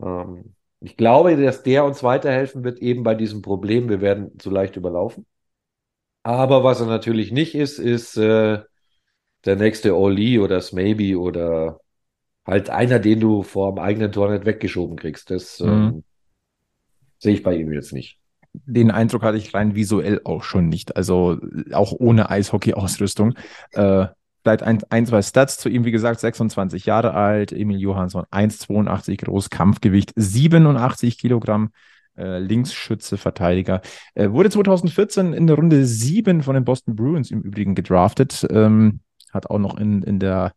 [0.00, 4.50] Ähm, ich glaube, dass der uns weiterhelfen wird, eben bei diesem Problem, wir werden zu
[4.50, 5.26] leicht überlaufen.
[6.22, 8.60] Aber was er natürlich nicht ist, ist äh,
[9.46, 11.80] der nächste Oli oder Smaybe oder
[12.46, 15.30] halt einer, den du vor dem eigenen Tor nicht weggeschoben kriegst.
[15.30, 15.94] Das Mhm.
[15.94, 16.04] ähm,
[17.18, 18.18] sehe ich bei ihm jetzt nicht.
[18.66, 20.96] Den Eindruck hatte ich rein visuell auch schon nicht.
[20.96, 21.38] Also
[21.72, 23.34] auch ohne Eishockey-Ausrüstung.
[23.72, 24.06] Äh,
[24.44, 25.84] vielleicht ein, ein, zwei Stats zu ihm.
[25.84, 27.52] Wie gesagt, 26 Jahre alt.
[27.52, 31.70] Emil Johansson, 1,82 groß, Kampfgewicht 87 Kilogramm.
[32.16, 33.80] Äh, Linksschütze, Verteidiger.
[34.14, 38.46] Äh, wurde 2014 in der Runde 7 von den Boston Bruins im Übrigen gedraftet.
[38.50, 39.00] Ähm,
[39.32, 40.52] hat auch noch in, in der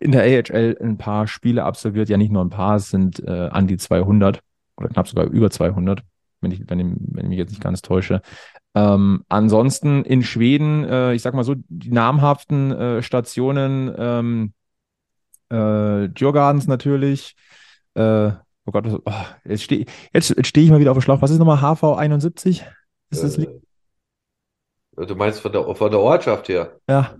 [0.00, 2.08] in der AHL ein paar Spiele absolviert.
[2.08, 4.40] Ja, nicht nur ein paar, es sind äh, an die 200
[4.76, 6.02] oder knapp sogar über 200
[6.40, 8.22] wenn ich, wenn ich, wenn ich mich jetzt nicht ganz täusche.
[8.74, 14.52] Ähm, ansonsten in Schweden, äh, ich sag mal so, die namhaften äh, Stationen, ähm,
[15.50, 17.34] äh, Djurgardens natürlich.
[17.94, 18.28] Äh,
[18.66, 21.22] oh Gott, was- oh, jetzt stehe jetzt, jetzt steh ich mal wieder auf dem Schlauch.
[21.22, 22.64] Was ist nochmal HV 71?
[23.10, 23.38] Ist das?
[23.38, 23.46] Äh,
[24.96, 26.78] du meinst von der, von der Ortschaft her?
[26.88, 27.16] Ja.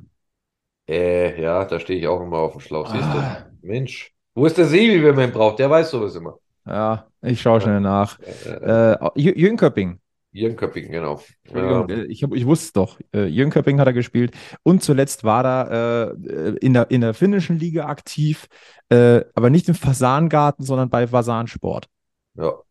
[0.89, 2.91] Äh, ja, da stehe ich auch immer auf dem Schlauch.
[2.91, 3.47] Siehst Ah.
[3.61, 3.67] du?
[3.67, 4.13] Mensch.
[4.35, 5.59] Wo ist der Sebi, wenn man ihn braucht?
[5.59, 6.39] Der weiß sowas immer.
[6.69, 8.19] Ja, ich schaue schnell nach.
[8.19, 10.01] Äh, äh, Äh, Jü- Jönköping.
[10.33, 11.23] Jönköping, genau.
[11.45, 12.99] Entschuldigung, Ähm, äh, ich, hab, ich wusste es doch.
[13.15, 14.35] Äh, Jönköping hat er gespielt.
[14.63, 18.47] Und zuletzt war er äh, in, der, in der finnischen Liga aktiv,
[18.91, 21.89] äh, aber nicht im Fasangarten, sondern bei Fasansport.
[22.35, 22.63] ja.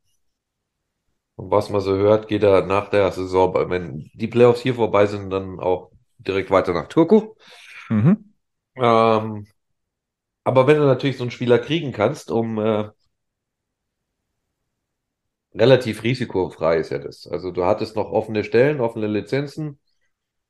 [1.36, 5.06] Und was man so hört, geht er nach der Saison, wenn die Playoffs hier vorbei
[5.06, 7.36] sind, dann auch direkt weiter nach Turku.
[7.90, 8.28] Mhm.
[8.76, 9.48] Ähm,
[10.44, 12.90] aber wenn du natürlich so einen Spieler kriegen kannst, um äh,
[15.58, 17.28] relativ risikofrei ist ja das.
[17.28, 19.80] Also du hattest noch offene Stellen, offene Lizenzen.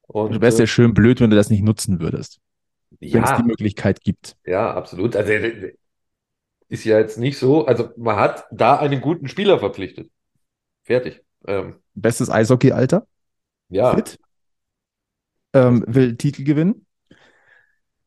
[0.04, 2.40] Und, du wärst ja äh, schön blöd, wenn du das nicht nutzen würdest.
[3.00, 4.38] Wenn es ja, die Möglichkeit gibt.
[4.46, 5.16] ja, absolut.
[5.16, 5.76] Also äh,
[6.70, 7.66] ist ja jetzt nicht so.
[7.66, 10.10] Also man hat da einen guten Spieler verpflichtet.
[10.84, 11.22] Fertig.
[11.46, 13.06] Ähm, Bestes Eishockey-Alter,
[13.70, 14.20] ja, fit,
[15.54, 16.87] ähm, will Titel gewinnen.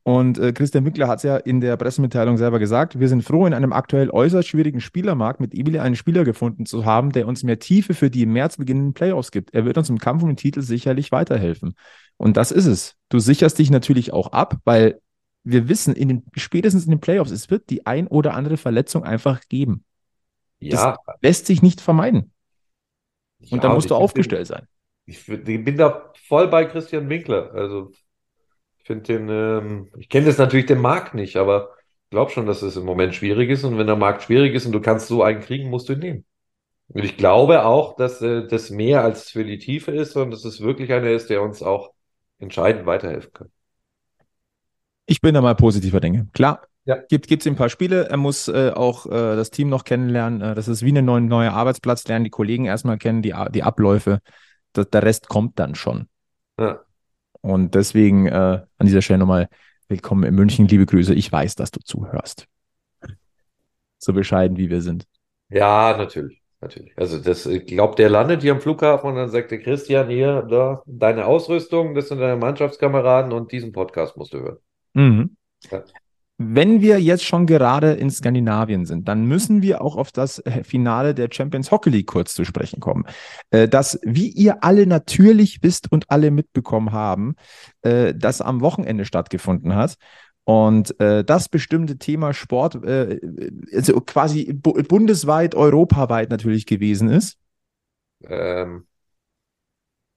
[0.02, 3.46] Und äh, Christian Wickler hat es ja in der Pressemitteilung selber gesagt, wir sind froh,
[3.46, 7.42] in einem aktuell äußerst schwierigen Spielermarkt mit Ebeli einen Spieler gefunden zu haben, der uns
[7.42, 9.52] mehr Tiefe für die im März beginnenden Playoffs gibt.
[9.52, 11.74] Er wird uns im Kampf um den Titel sicherlich weiterhelfen.
[12.16, 12.96] Und das ist es.
[13.10, 15.00] Du sicherst dich natürlich auch ab, weil
[15.44, 19.04] wir wissen, in den, spätestens in den Playoffs, es wird die ein oder andere Verletzung
[19.04, 19.84] einfach geben.
[20.60, 20.96] ja.
[21.22, 22.32] Lässt sich nicht vermeiden.
[23.40, 24.66] Und ja, dann musst du bin- aufgestellt sein.
[25.06, 27.52] Ich bin- bin da voll bei Christian Winkler.
[27.54, 27.92] Also
[28.90, 31.70] finde den, ähm, ich kenne das natürlich den Markt nicht, aber
[32.04, 33.64] ich glaube schon, dass es im Moment schwierig ist.
[33.64, 35.98] Und wenn der Markt schwierig ist und du kannst so einen kriegen, musst du ihn
[36.00, 36.24] nehmen.
[36.88, 40.44] Und ich glaube auch, dass äh, das mehr als für die Tiefe ist, sondern dass
[40.44, 41.92] es wirklich einer ist, der uns auch
[42.38, 43.52] entscheidend weiterhelfen kann.
[45.06, 46.28] Ich bin da mal positiver Dinge.
[46.32, 46.96] Klar, Ja.
[47.08, 48.08] gibt es ein paar Spiele.
[48.08, 50.40] Er muss äh, auch äh, das Team noch kennenlernen.
[50.40, 53.62] Äh, das ist wie ein neue, neuer Arbeitsplatz, lernen die Kollegen erstmal kennen, die, die
[53.62, 54.20] Abläufe.
[54.72, 56.08] Das, der Rest kommt dann schon.
[56.58, 56.84] Ja.
[57.42, 59.48] Und deswegen äh, an dieser Stelle nochmal
[59.88, 60.68] willkommen in München.
[60.68, 61.14] Liebe Grüße.
[61.14, 62.46] Ich weiß, dass du zuhörst.
[63.98, 65.06] So bescheiden, wie wir sind.
[65.48, 66.92] Ja, natürlich, natürlich.
[66.96, 70.42] Also das, ich glaube, der landet hier am Flughafen und dann sagt der Christian hier,
[70.42, 74.58] da, deine Ausrüstung, das sind deine Mannschaftskameraden und diesen Podcast musst du hören.
[74.94, 75.36] Mhm.
[75.70, 75.82] Ja.
[76.42, 80.64] Wenn wir jetzt schon gerade in Skandinavien sind, dann müssen wir auch auf das äh,
[80.64, 83.04] Finale der Champions Hockey League kurz zu sprechen kommen.
[83.50, 87.34] Äh, Das, wie ihr alle natürlich wisst und alle mitbekommen haben,
[87.82, 89.96] äh, das am Wochenende stattgefunden hat.
[90.44, 97.36] Und das bestimmte Thema Sport, also quasi bu bundesweit, europaweit natürlich gewesen ist.
[98.24, 98.86] Ähm,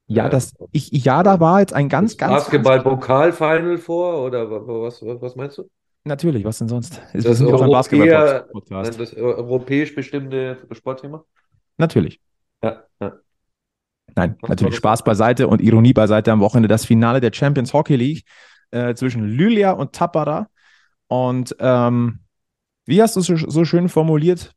[0.08, 4.82] Ja, das, ich, ja, da war jetzt ein ganz, ganz, Basketball-Pokal-Final vor oder wa- wa-
[4.82, 5.70] was, was, was meinst du?
[6.06, 7.02] Natürlich, was denn sonst?
[7.14, 9.00] Wir Das ein Europäer- Basketball-Podcast.
[9.00, 11.24] Das europäisch bestimmte Sportthema?
[11.78, 12.20] Natürlich.
[12.62, 13.14] Ja, ja.
[14.16, 14.76] Nein, Was natürlich?
[14.76, 16.68] Spaß beiseite und Ironie beiseite am Wochenende.
[16.68, 18.26] Das Finale der Champions Hockey League
[18.72, 20.50] äh, zwischen Lylia und Tappara.
[21.08, 22.20] Und ähm,
[22.86, 24.54] wie hast du es so, so schön formuliert?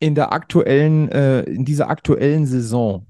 [0.00, 3.06] In der aktuellen, äh, in dieser aktuellen Saison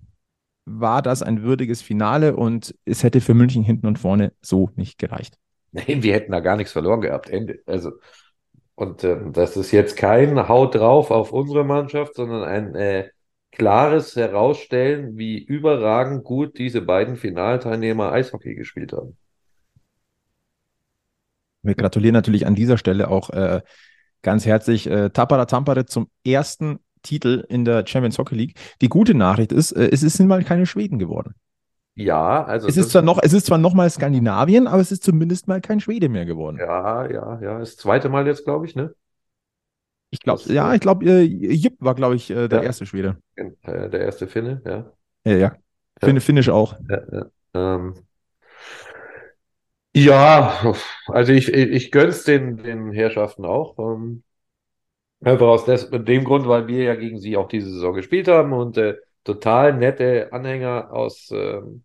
[0.66, 4.98] war das ein würdiges Finale und es hätte für München hinten und vorne so nicht
[4.98, 5.38] gereicht.
[5.74, 7.28] Nein, wir hätten da gar nichts verloren gehabt.
[7.28, 7.58] Ende.
[7.66, 7.92] Also,
[8.76, 13.08] und ähm, das ist jetzt kein Haut drauf auf unsere Mannschaft, sondern ein äh,
[13.50, 19.16] klares Herausstellen, wie überragend gut diese beiden Finalteilnehmer Eishockey gespielt haben.
[21.62, 23.60] Wir gratulieren natürlich an dieser Stelle auch äh,
[24.22, 28.58] ganz herzlich äh, Tappara Tampere zum ersten Titel in der Champions Hockey League.
[28.80, 31.34] Die gute Nachricht ist, äh, es sind mal keine Schweden geworden.
[31.96, 35.04] Ja, also Es ist zwar noch, es ist zwar noch mal Skandinavien, aber es ist
[35.04, 36.58] zumindest mal kein Schwede mehr geworden.
[36.58, 37.58] Ja, ja, ja.
[37.60, 38.94] Das zweite Mal jetzt, glaube ich, ne?
[40.10, 42.62] Ich glaube, ja, äh, ich glaube, äh, Jip war, glaube ich, äh, der Ja.
[42.62, 43.16] erste Schwede.
[43.36, 44.92] Äh, der erste Finne, ja.
[45.24, 45.56] Ja, ja.
[46.02, 46.76] Fin Finnisch auch.
[46.88, 47.30] Ja, ja.
[47.54, 47.94] Ähm,
[49.94, 50.74] ja,
[51.08, 53.78] also ich, ich, ich gönn's den, den Herrschaften auch.
[53.78, 54.24] Ähm,
[55.24, 58.52] einfach aus des, dem Grund, weil wir ja gegen sie auch diese Saison gespielt haben
[58.52, 61.84] und äh, total nette Anhänger aus ähm,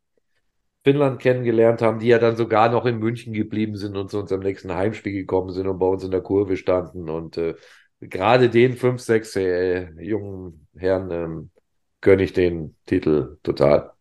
[0.84, 4.42] Finnland kennengelernt haben, die ja dann sogar noch in München geblieben sind und zu unserem
[4.42, 7.10] nächsten Heimspiel gekommen sind und bei uns in der Kurve standen.
[7.10, 7.56] Und äh,
[8.00, 11.50] gerade den fünf, sechs äh, jungen Herren ähm,
[12.02, 13.92] gönne ich den Titel total.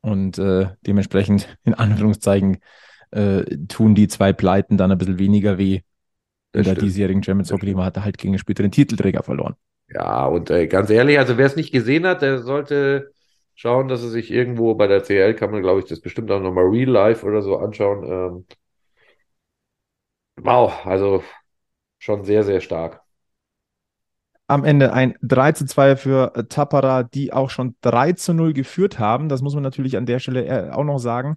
[0.00, 2.58] Und äh, dementsprechend, in Anführungszeichen,
[3.10, 5.80] äh, tun die zwei Pleiten dann ein bisschen weniger weh.
[6.54, 9.54] In der diesjährigen Champions League man hat halt gegen den späteren Titelträger verloren.
[9.88, 13.12] Ja, und äh, ganz ehrlich, also wer es nicht gesehen hat, der sollte
[13.54, 16.40] schauen, dass er sich irgendwo bei der CL kann man, glaube ich, das bestimmt auch
[16.40, 18.04] nochmal Real Life oder so anschauen.
[18.04, 18.46] Ähm,
[20.36, 21.22] wow, also
[21.98, 23.02] schon sehr, sehr stark.
[24.46, 28.54] Am Ende ein 3 zu 2 für äh, Tappara, die auch schon 3 zu 0
[28.54, 29.28] geführt haben.
[29.28, 31.36] Das muss man natürlich an der Stelle äh, auch noch sagen.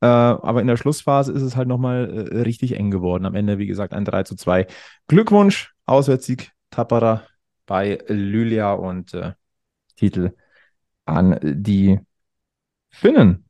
[0.00, 3.26] Äh, aber in der Schlussphase ist es halt nochmal äh, richtig eng geworden.
[3.26, 4.66] Am Ende, wie gesagt, ein 3 zu 2.
[5.06, 7.22] Glückwunsch, Auswärtssieg Tappara
[7.68, 9.34] bei Lylia und äh,
[9.94, 10.32] Titel
[11.04, 12.00] an die
[12.90, 13.44] Finnen,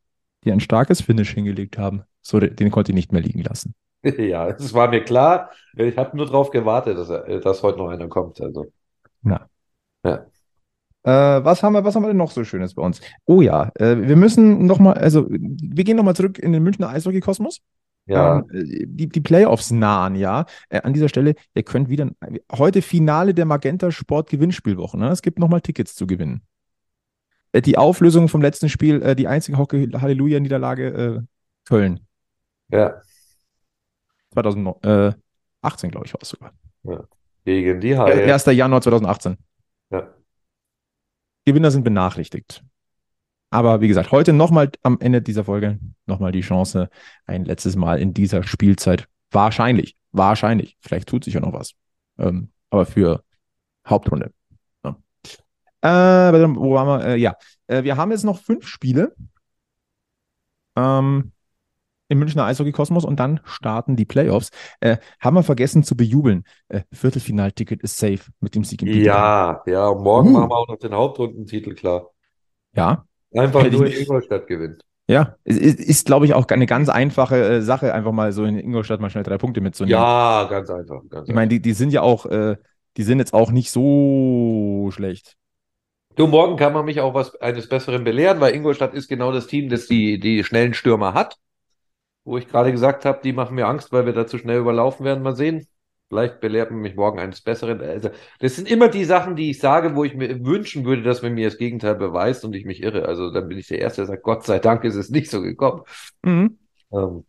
[0.45, 2.03] die ein starkes Finish hingelegt haben.
[2.21, 3.75] So, den konnte ich nicht mehr liegen lassen.
[4.17, 5.51] Ja, es war mir klar.
[5.75, 8.41] Ich habe nur darauf gewartet, dass, er, dass heute noch einer kommt.
[8.41, 8.67] Also,
[9.23, 9.49] Na.
[10.05, 10.25] Ja.
[11.03, 13.01] Äh, was haben wir, was haben wir denn noch so Schönes bei uns?
[13.25, 16.63] Oh ja, äh, wir müssen noch mal, also wir gehen noch mal zurück in den
[16.63, 17.61] Münchner Eishockey-Kosmos.
[18.09, 18.39] Ja.
[18.39, 20.47] ähm, äh, die, die Playoffs nahen, ja.
[20.71, 22.11] Äh, an dieser Stelle, ihr könnt wieder
[22.53, 24.99] heute Finale der Magenta Sport Gewinnspielwoche.
[24.99, 25.09] Ne?
[25.11, 26.43] Es gibt nochmal Tickets zu gewinnen.
[27.53, 31.21] Äh, die Auflösung vom letzten Spiel, äh, die einzige Hockey-Halleluja-Niederlage äh,
[31.67, 32.01] Köln.
[32.71, 33.01] Ja.
[34.33, 36.53] 2018, glaube ich, war es sogar.
[37.45, 38.33] Gegen die Haie.
[38.33, 38.47] 1.
[38.47, 39.37] Januar 2018.
[39.91, 40.09] Ja.
[41.45, 42.63] Gewinner sind benachrichtigt.
[43.51, 46.91] Aber wie gesagt, heute nochmal am Ende dieser Folge nochmal die Chance,
[47.27, 49.09] ein letztes Mal in dieser Spielzeit.
[49.31, 50.77] Wahrscheinlich, wahrscheinlich.
[50.81, 51.73] Vielleicht tut sich ja noch was.
[52.19, 53.23] Ähm, aber für
[53.87, 54.33] Hauptrunde.
[54.85, 54.97] Ja.
[55.81, 57.07] Äh, wo waren wir?
[57.07, 57.37] Äh, ja,
[57.69, 59.15] äh, wir haben jetzt noch fünf Spiele
[60.77, 61.33] ähm,
[62.09, 64.51] im Münchner Eishockey-Kosmos und dann starten die Playoffs.
[64.81, 66.45] Äh, haben wir vergessen zu bejubeln.
[66.69, 68.89] Äh, Viertelfinalticket ist safe mit dem Sieg im.
[68.89, 70.33] Ja, ja, morgen Uh.
[70.33, 72.11] machen wir auch noch den Hauptrundentitel klar.
[72.75, 74.85] Ja, Einfach nur in Ingolstadt gewinnt.
[75.11, 78.45] Ja, es ist, ist glaube ich, auch eine ganz einfache äh, Sache, einfach mal so
[78.45, 79.99] in Ingolstadt mal schnell drei Punkte mitzunehmen.
[79.99, 81.01] Ja, ganz einfach.
[81.09, 82.57] Ganz Ich meine, die, die sind ja auch, äh,
[82.99, 85.37] die sind jetzt auch nicht so schlecht.
[86.17, 89.47] Du, morgen kann man mich auch was eines Besseren belehren, weil Ingolstadt ist genau das
[89.47, 91.39] Team, das die, die schnellen Stürmer hat.
[92.25, 95.07] Wo ich gerade gesagt habe, die machen mir Angst, weil wir da zu schnell überlaufen
[95.07, 95.23] werden.
[95.23, 95.67] Mal sehen.
[96.09, 97.81] Vielleicht belehrt man mich morgen eines Besseren.
[97.83, 101.23] Also, das sind immer die Sachen, die ich sage, wo ich mir wünschen würde, dass
[101.23, 103.07] man mir das Gegenteil beweist und ich mich irre.
[103.07, 105.43] Also dann bin ich der Erste, der sagt, Gott sei Dank ist es nicht so
[105.43, 105.83] gekommen.
[106.23, 106.59] Mhm.
[106.93, 107.25] Ähm,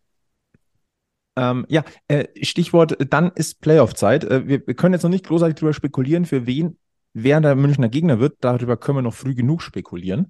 [1.36, 4.24] Ähm, ja, äh, Stichwort, dann ist Playoff-Zeit.
[4.24, 6.76] Äh, wir, wir können jetzt noch nicht großartig darüber spekulieren, für wen
[7.12, 8.38] wer der Münchner Gegner wird.
[8.40, 10.28] Darüber können wir noch früh genug spekulieren.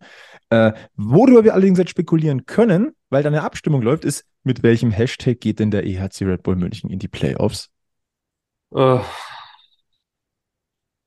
[0.51, 4.91] Äh, worüber wir allerdings jetzt spekulieren können, weil da eine Abstimmung läuft, ist, mit welchem
[4.91, 7.71] Hashtag geht denn der EHC Red Bull München in die Playoffs?
[8.75, 9.01] Äh,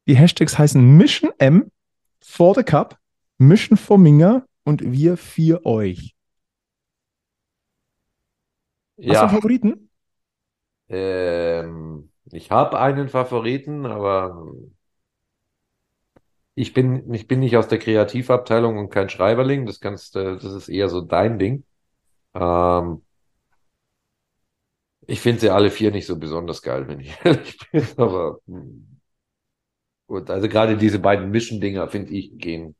[0.08, 1.69] Die Hashtags heißen Mission M
[2.21, 2.97] for the Cup,
[3.38, 6.15] Mission for Minga und wir für euch.
[9.08, 9.89] Hast du einen ja, Favoriten?
[10.89, 14.47] ähm, ich habe einen Favoriten, aber
[16.56, 19.65] ich bin, ich bin nicht aus der Kreativabteilung und kein Schreiberling.
[19.65, 21.65] Das kannst, äh, das ist eher so dein Ding.
[22.36, 23.04] Ähm,
[25.08, 29.00] ich finde sie alle vier nicht so besonders geil, wenn ich ehrlich bin, aber hm,
[30.08, 32.76] gut, also gerade diese beiden Mission-Dinger, finde ich, gehen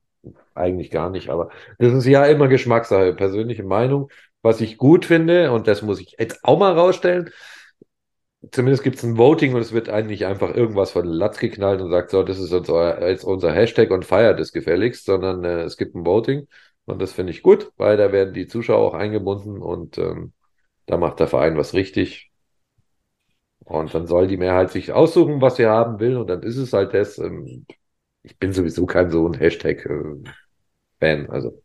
[0.56, 4.10] eigentlich gar nicht, aber das ist ja immer Geschmackssache, persönliche Meinung.
[4.42, 7.30] Was ich gut finde, und das muss ich jetzt auch mal rausstellen,
[8.52, 11.90] zumindest gibt es ein Voting und es wird eigentlich einfach irgendwas von Latz geknallt und
[11.92, 15.78] sagt, so, das ist unser, jetzt unser Hashtag und feiert es gefälligst, sondern äh, es
[15.78, 16.48] gibt ein Voting
[16.86, 20.34] und das finde ich gut, weil da werden die Zuschauer auch eingebunden und ähm,
[20.86, 22.32] da macht der Verein was richtig.
[23.66, 26.74] Und dann soll die Mehrheit sich aussuchen, was sie haben will, und dann ist es
[26.74, 27.18] halt das.
[27.18, 27.66] Ähm,
[28.24, 30.34] ich bin sowieso kein so ein Hashtag-Fan.
[31.30, 31.62] Also,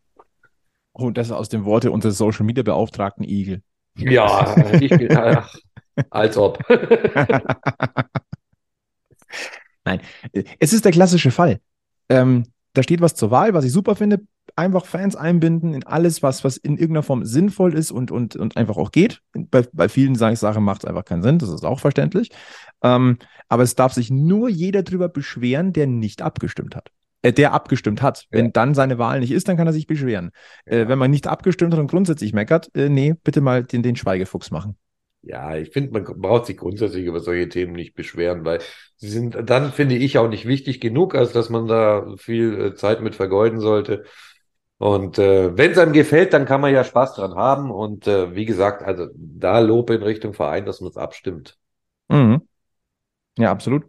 [0.92, 3.62] Oh, das ist aus den Worte unseres Social Media Beauftragten Igel.
[3.96, 5.54] ja, ich bin, ach,
[6.10, 6.58] als ob.
[9.84, 10.00] Nein,
[10.32, 11.60] äh, es ist der klassische Fall.
[12.08, 14.20] Ähm, da steht was zur Wahl, was ich super finde.
[14.58, 18.56] Einfach Fans einbinden in alles, was, was in irgendeiner Form sinnvoll ist und, und, und
[18.56, 19.22] einfach auch geht.
[19.32, 22.30] Bei, bei vielen Sachen macht es einfach keinen Sinn, das ist auch verständlich.
[22.82, 23.18] Ähm,
[23.48, 26.90] aber es darf sich nur jeder drüber beschweren, der nicht abgestimmt hat.
[27.22, 28.26] Äh, der abgestimmt hat.
[28.30, 28.38] Ja.
[28.38, 30.30] Wenn dann seine Wahl nicht ist, dann kann er sich beschweren.
[30.64, 33.96] Äh, wenn man nicht abgestimmt hat und grundsätzlich meckert, äh, nee, bitte mal den, den
[33.96, 34.76] Schweigefuchs machen.
[35.22, 38.60] Ja, ich finde, man braucht sich grundsätzlich über solche Themen nicht beschweren, weil
[38.96, 42.74] sie sind dann, finde ich, auch nicht wichtig genug, als dass man da viel äh,
[42.74, 44.04] Zeit mit vergeuden sollte.
[44.78, 47.70] Und äh, wenn es einem gefällt, dann kann man ja Spaß dran haben.
[47.70, 51.58] Und äh, wie gesagt, also da Lob in Richtung Verein, dass man es abstimmt.
[52.08, 52.42] Mhm.
[53.38, 53.84] Ja, absolut.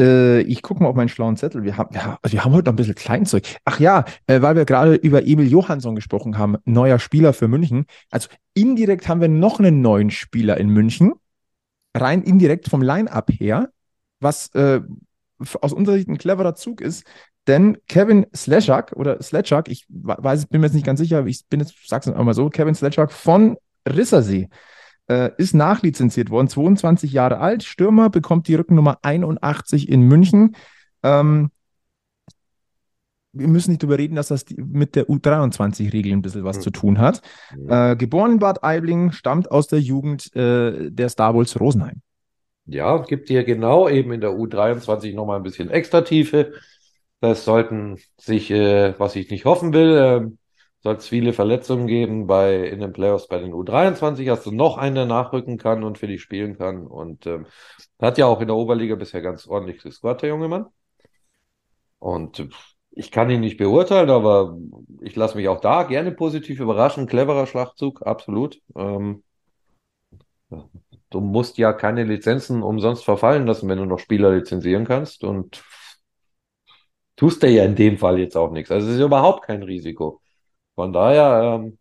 [0.00, 1.62] Äh, ich gucke mal auf meinen schlauen Zettel.
[1.64, 3.56] Wir haben, wir, haben- haben heute noch ein bisschen Kleinzeug.
[3.64, 7.86] Ach ja, äh, weil wir gerade über Emil Johansson gesprochen haben, neuer Spieler für München.
[8.10, 11.12] Also indirekt haben wir noch einen neuen Spieler in München,
[11.96, 13.70] rein indirekt vom Line-Up her,
[14.20, 14.80] was äh,
[15.60, 17.04] aus unserer Sicht ein cleverer Zug ist.
[17.46, 21.46] Denn Kevin Slechak oder Slechak, ich we- weiß, bin mir jetzt nicht ganz sicher, ich
[21.48, 23.56] bin jetzt, sag's einmal so, Kevin Slechak von
[23.88, 24.48] Rissersee
[25.08, 30.56] äh, ist nachlizenziert worden, 22 Jahre alt, Stürmer, bekommt die Rückennummer 81 in München.
[31.04, 31.50] Ähm,
[33.32, 36.62] wir müssen nicht darüber reden, dass das die, mit der U23-Regel ein bisschen was Hm.
[36.62, 37.20] zu tun hat.
[37.68, 42.00] Äh, geboren in Bad Aibling, stammt aus der Jugend äh, der Star Bulls Rosenheim.
[42.64, 46.54] Ja, gibt hier genau eben in der U23 nochmal ein bisschen extra Tiefe.
[47.20, 50.38] Das sollten sich, äh, was ich nicht hoffen will, ähm,
[50.82, 54.30] soll es viele Verletzungen geben bei in den Playoffs bei den U23.
[54.30, 56.86] Hast du noch einen, nachrücken kann und für dich spielen kann.
[56.86, 57.46] Und ähm,
[58.00, 60.66] hat ja auch in der Oberliga bisher ganz ordentlich gescored, der junge Mann.
[61.98, 62.48] Und äh,
[62.90, 64.56] ich kann ihn nicht beurteilen, aber
[65.02, 67.06] ich lasse mich auch da gerne positiv überraschen.
[67.06, 68.60] Cleverer Schlachtzug, absolut.
[68.76, 69.22] Ähm,
[71.10, 75.62] Du musst ja keine Lizenzen umsonst verfallen lassen, wenn du noch Spieler lizenzieren kannst und
[77.16, 78.70] tust dir ja in dem Fall jetzt auch nichts.
[78.70, 80.20] Also es ist überhaupt kein Risiko.
[80.74, 81.78] Von daher ähm,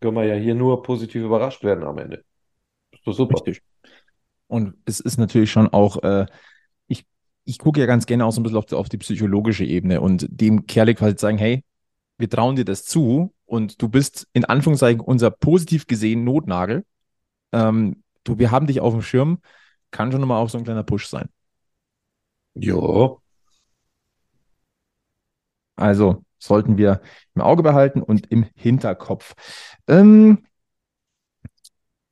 [0.00, 2.24] können wir ja hier nur positiv überrascht werden am Ende.
[2.92, 3.34] Ist doch super.
[3.34, 3.62] Richtig.
[4.46, 6.26] Und es ist natürlich schon auch, äh,
[6.86, 7.04] ich,
[7.44, 10.00] ich gucke ja ganz gerne auch so ein bisschen auf die, auf die psychologische Ebene
[10.00, 11.64] und dem Kerl quasi sagen, hey,
[12.18, 16.84] wir trauen dir das zu und du bist in Anführungszeichen unser positiv gesehen Notnagel.
[17.52, 19.40] Ähm, du, wir haben dich auf dem Schirm,
[19.90, 21.28] kann schon mal auch so ein kleiner Push sein.
[22.54, 23.16] Ja.
[25.76, 27.00] Also sollten wir
[27.34, 29.34] im Auge behalten und im Hinterkopf.
[29.88, 30.44] Ähm,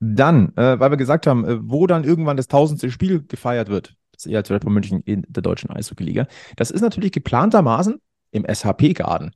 [0.00, 3.94] dann, äh, weil wir gesagt haben, äh, wo dann irgendwann das tausendste Spiel gefeiert wird,
[4.12, 8.00] das EHC Red Bull München in der deutschen Eishockey-Liga, das ist natürlich geplantermaßen
[8.32, 9.32] im SHP-Garden.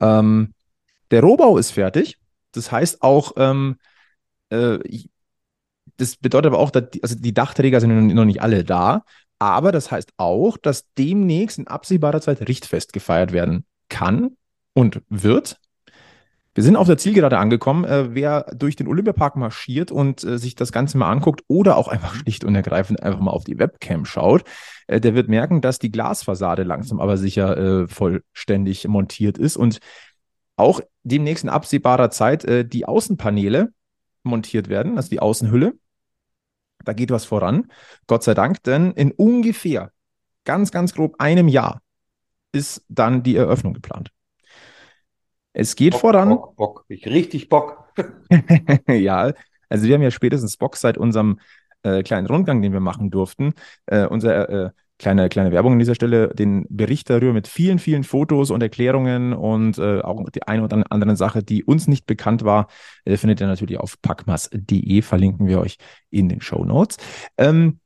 [0.00, 0.54] Ähm,
[1.10, 2.18] der Rohbau ist fertig.
[2.52, 3.76] Das heißt auch, ähm,
[4.50, 4.78] äh,
[5.96, 9.04] das bedeutet aber auch, dass die, also die Dachträger sind noch nicht alle da.
[9.44, 14.38] Aber das heißt auch, dass demnächst in absehbarer Zeit Richtfest gefeiert werden kann
[14.72, 15.58] und wird.
[16.54, 17.84] Wir sind auf der Zielgerade angekommen.
[17.84, 21.88] Äh, wer durch den Olympiapark marschiert und äh, sich das Ganze mal anguckt oder auch
[21.88, 24.44] einfach schlicht und ergreifend einfach mal auf die Webcam schaut,
[24.86, 29.78] äh, der wird merken, dass die Glasfassade langsam aber sicher vollständig montiert ist und
[30.56, 33.72] auch demnächst in absehbarer Zeit die Außenpaneele
[34.22, 35.74] montiert werden, also die Außenhülle.
[36.84, 37.70] Da geht was voran,
[38.06, 39.90] Gott sei Dank, denn in ungefähr
[40.44, 41.80] ganz, ganz grob einem Jahr
[42.52, 44.10] ist dann die Eröffnung geplant.
[45.52, 46.28] Es geht Bock, voran.
[46.30, 46.84] Bock, Bock.
[46.88, 47.92] Ich richtig Bock.
[48.88, 49.32] ja,
[49.68, 51.40] also wir haben ja spätestens Bock seit unserem
[51.82, 53.54] äh, kleinen Rundgang, den wir machen durften.
[53.86, 54.70] Äh, unser äh,
[55.04, 59.34] kleine, kleine Werbung an dieser Stelle, den Bericht darüber mit vielen, vielen Fotos und Erklärungen
[59.34, 62.68] und äh, auch die eine oder andere Sache, die uns nicht bekannt war,
[63.04, 65.76] äh, findet ihr natürlich auf packmas.de, verlinken wir euch
[66.08, 66.96] in den Show Notes.
[67.36, 67.80] Ähm,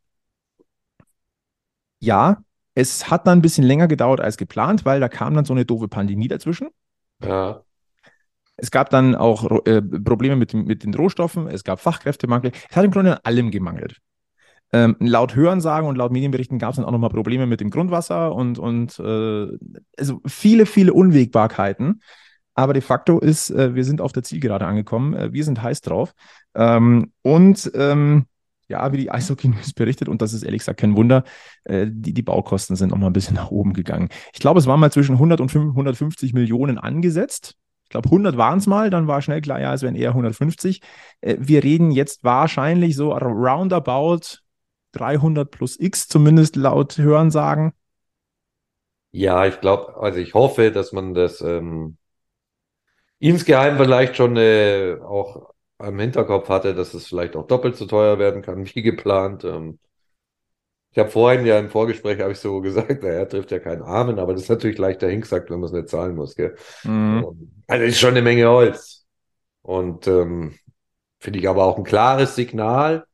[1.99, 2.39] ja,
[2.77, 5.65] es hat dann ein bisschen länger gedauert als geplant, weil da kam dann so eine
[5.65, 6.69] doofe Pandemie dazwischen.
[7.21, 7.63] Ja.
[8.57, 12.53] Es gab dann auch äh, Probleme mit, mit den Rohstoffen, es gab Fachkräftemangel.
[12.71, 13.99] Es hat im Grunde an allem gemangelt.
[14.73, 18.35] Ähm, laut Hörensagen und laut Medienberichten gab es dann auch nochmal Probleme mit dem Grundwasser
[18.35, 19.47] und, und äh,
[19.97, 22.03] also viele, viele Unwägbarkeiten.
[22.55, 25.15] Aber de facto ist, äh, wir sind auf der Zielgerade angekommen.
[25.15, 26.13] Äh, wir sind heiß drauf.
[26.55, 28.27] Ähm, und ähm,
[28.69, 31.25] ja, wie die Eishockey News berichtet, und das ist ehrlich gesagt kein Wunder,
[31.65, 34.09] äh, die, die Baukosten sind noch mal ein bisschen nach oben gegangen.
[34.33, 37.55] Ich glaube, es waren mal zwischen 100 und 150 Millionen angesetzt.
[37.85, 40.83] Ich glaube, 100 waren es mal, dann war schnell klar, ja, es wären eher 150.
[41.21, 44.41] Äh, wir reden jetzt wahrscheinlich so roundabout
[44.99, 47.73] 300 plus X, zumindest laut Hörensagen.
[49.11, 51.97] Ja, ich glaube, also ich hoffe, dass man das ähm,
[53.19, 58.19] insgeheim vielleicht schon äh, auch am Hinterkopf hatte, dass es vielleicht auch doppelt so teuer
[58.19, 59.45] werden kann wie geplant.
[59.45, 59.79] Ähm,
[60.91, 64.19] ich habe vorhin ja im Vorgespräch habe ich so gesagt, naja, trifft ja keinen Armen,
[64.19, 66.35] aber das ist natürlich leicht dahingesagt, wenn man es nicht zahlen muss.
[66.35, 66.57] Gell?
[66.85, 67.53] Mhm.
[67.67, 69.07] Also ist schon eine Menge Holz.
[69.63, 70.55] Und ähm,
[71.21, 73.05] finde ich aber auch ein klares Signal.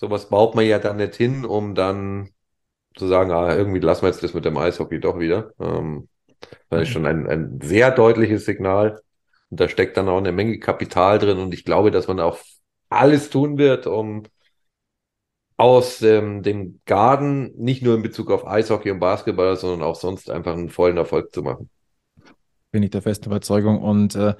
[0.00, 2.30] Sowas baut man ja dann nicht hin, um dann
[2.96, 5.52] zu sagen, ah, irgendwie lassen wir jetzt das mit dem Eishockey doch wieder.
[5.60, 6.08] Ähm,
[6.70, 9.02] das ist schon ein, ein sehr deutliches Signal.
[9.50, 12.38] Und da steckt dann auch eine Menge Kapital drin und ich glaube, dass man auch
[12.88, 14.22] alles tun wird, um
[15.58, 20.30] aus ähm, dem Garden nicht nur in Bezug auf Eishockey und Basketball, sondern auch sonst
[20.30, 21.68] einfach einen vollen Erfolg zu machen.
[22.70, 24.34] Bin ich der festen Überzeugung und äh,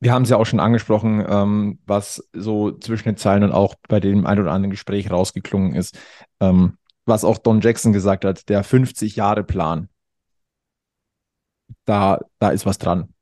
[0.00, 3.74] wir haben es ja auch schon angesprochen, ähm, was so zwischen den Zeilen und auch
[3.88, 5.98] bei dem ein oder anderen Gespräch rausgeklungen ist,
[6.40, 6.76] ähm,
[7.06, 9.88] was auch Don Jackson gesagt hat, der 50-Jahre-Plan.
[11.84, 13.14] Da, da ist was dran.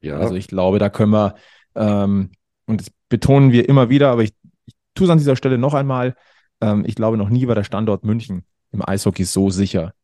[0.00, 0.18] Ja.
[0.18, 1.34] Also ich glaube, da können wir,
[1.74, 2.30] ähm,
[2.66, 4.34] und das betonen wir immer wieder, aber ich,
[4.66, 6.14] ich tue es an dieser Stelle noch einmal,
[6.60, 9.94] ähm, ich glaube, noch nie war der Standort München im Eishockey so sicher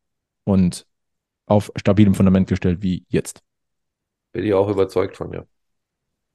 [0.43, 0.85] und
[1.45, 3.41] auf stabilem Fundament gestellt wie jetzt.
[4.31, 5.45] Bin ich auch überzeugt von, ja.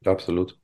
[0.05, 0.59] Absolut.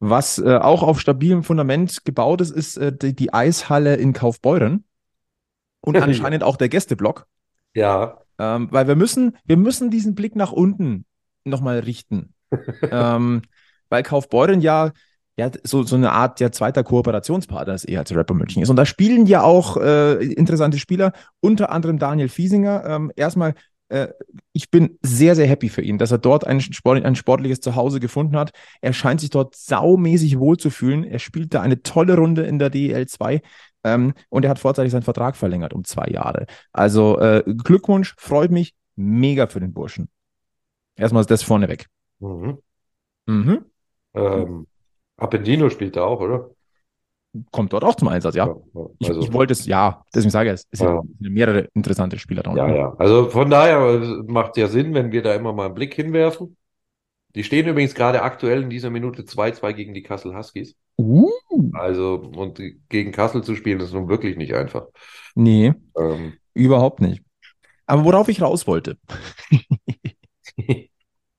[0.00, 4.84] Was äh, auch auf stabilem Fundament gebaut ist, ist äh, die, die, Eishalle in Kaufbeuren
[5.80, 7.26] und anscheinend auch der Gästeblock.
[7.74, 8.18] Ja.
[8.38, 11.04] Ähm, weil wir müssen, wir müssen diesen Blick nach unten
[11.44, 12.34] nochmal richten.
[12.90, 13.42] ähm,
[13.88, 14.92] weil Kaufbeuren ja,
[15.36, 18.68] ja so, so eine Art ja, zweiter Kooperationspartner ist eher als Rapper München ist.
[18.68, 22.84] Und da spielen ja auch äh, interessante Spieler, unter anderem Daniel Fiesinger.
[22.86, 23.54] Ähm, erstmal,
[23.88, 24.08] äh,
[24.58, 28.00] ich bin sehr, sehr happy für ihn, dass er dort ein, Sport, ein sportliches Zuhause
[28.00, 28.50] gefunden hat.
[28.80, 31.04] Er scheint sich dort saumäßig wohlzufühlen.
[31.04, 33.40] Er spielt da eine tolle Runde in der DEL 2.
[33.84, 36.46] Ähm, und er hat vorzeitig seinen Vertrag verlängert um zwei Jahre.
[36.72, 40.08] Also äh, Glückwunsch, freut mich mega für den Burschen.
[40.96, 41.86] Erstmal ist das vorneweg.
[42.18, 42.58] Mhm.
[43.26, 43.64] Mhm.
[44.14, 44.66] Ähm,
[45.18, 46.50] Appendino spielt da auch, oder?
[47.52, 48.54] Kommt dort auch zum Einsatz, ja.
[48.98, 50.66] Ich, also, ich wollte es, ja, deswegen sage ich es.
[50.70, 51.02] Es Ja.
[51.20, 52.54] sind mehrere interessante Spieler da.
[52.56, 52.94] ja, ja.
[52.98, 56.56] Also von daher macht ja Sinn, wenn wir da immer mal einen Blick hinwerfen.
[57.34, 60.74] Die stehen übrigens gerade aktuell in dieser Minute 2-2 gegen die Kassel Huskies.
[60.98, 61.28] Uh,
[61.72, 64.86] Also, und gegen Kassel zu spielen, ist nun wirklich nicht einfach.
[65.34, 67.22] nee, Ähm, überhaupt nicht.
[67.86, 68.98] Aber worauf ich raus wollte,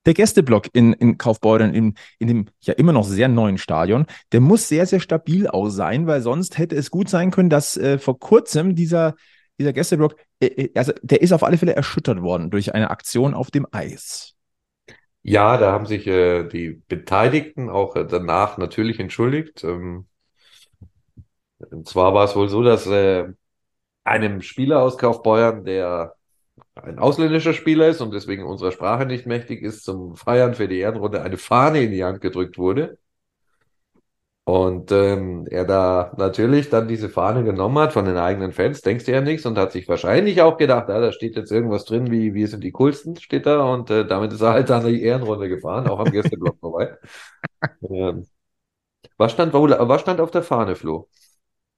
[0.09, 4.39] der Gästeblock in, in Kaufbeuren, in, in dem ja immer noch sehr neuen Stadion, der
[4.39, 7.99] muss sehr, sehr stabil aus sein, weil sonst hätte es gut sein können, dass äh,
[7.99, 9.13] vor kurzem dieser,
[9.59, 13.35] dieser Gästeblock, äh, äh, also der ist auf alle Fälle erschüttert worden durch eine Aktion
[13.35, 14.33] auf dem Eis.
[15.21, 19.63] Ja, da haben sich äh, die Beteiligten auch äh, danach natürlich entschuldigt.
[19.63, 20.07] Ähm,
[21.59, 23.27] und zwar war es wohl so, dass äh,
[24.03, 26.15] einem Spieler aus Kaufbeuern, der
[26.75, 30.79] ein ausländischer Spieler ist und deswegen unserer Sprache nicht mächtig ist, zum Feiern für die
[30.79, 32.97] Ehrenrunde eine Fahne in die Hand gedrückt wurde.
[34.49, 39.05] Und ähm, er da natürlich dann diese Fahne genommen hat von den eigenen Fans, denkst
[39.05, 42.09] du ja nichts und hat sich wahrscheinlich auch gedacht, ah, da steht jetzt irgendwas drin,
[42.09, 45.03] wie wir sind die coolsten, steht da und äh, damit ist er halt dann die
[45.03, 46.97] Ehrenrunde gefahren, auch am Gästeblock vorbei.
[47.87, 48.25] Ähm,
[49.17, 51.07] was stand, was stand auf der Fahne, Flo?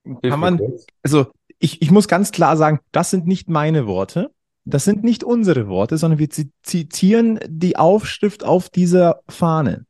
[0.06, 0.62] Hilf Kann man,
[1.04, 1.28] also
[1.60, 4.32] ich, ich muss ganz klar sagen, das sind nicht meine Worte,
[4.66, 9.86] das sind nicht unsere Worte, sondern wir zi- zitieren die Aufschrift auf dieser Fahne.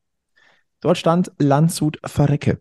[0.79, 2.59] Dort stand Landshut verrecke.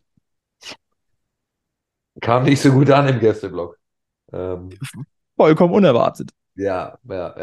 [2.20, 3.78] Kam nicht so gut an im Gästeblock.
[4.32, 4.70] Ähm,
[5.36, 6.30] Vollkommen unerwartet.
[6.54, 7.34] Ja, ja.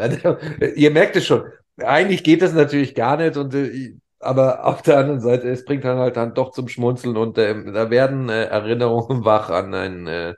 [0.76, 1.44] Ihr merkt es schon.
[1.78, 5.84] Eigentlich geht das natürlich gar nicht, und, äh, aber auf der anderen Seite, es bringt
[5.84, 10.06] dann halt dann doch zum Schmunzeln und ähm, da werden äh, Erinnerungen wach an einen
[10.06, 10.34] äh,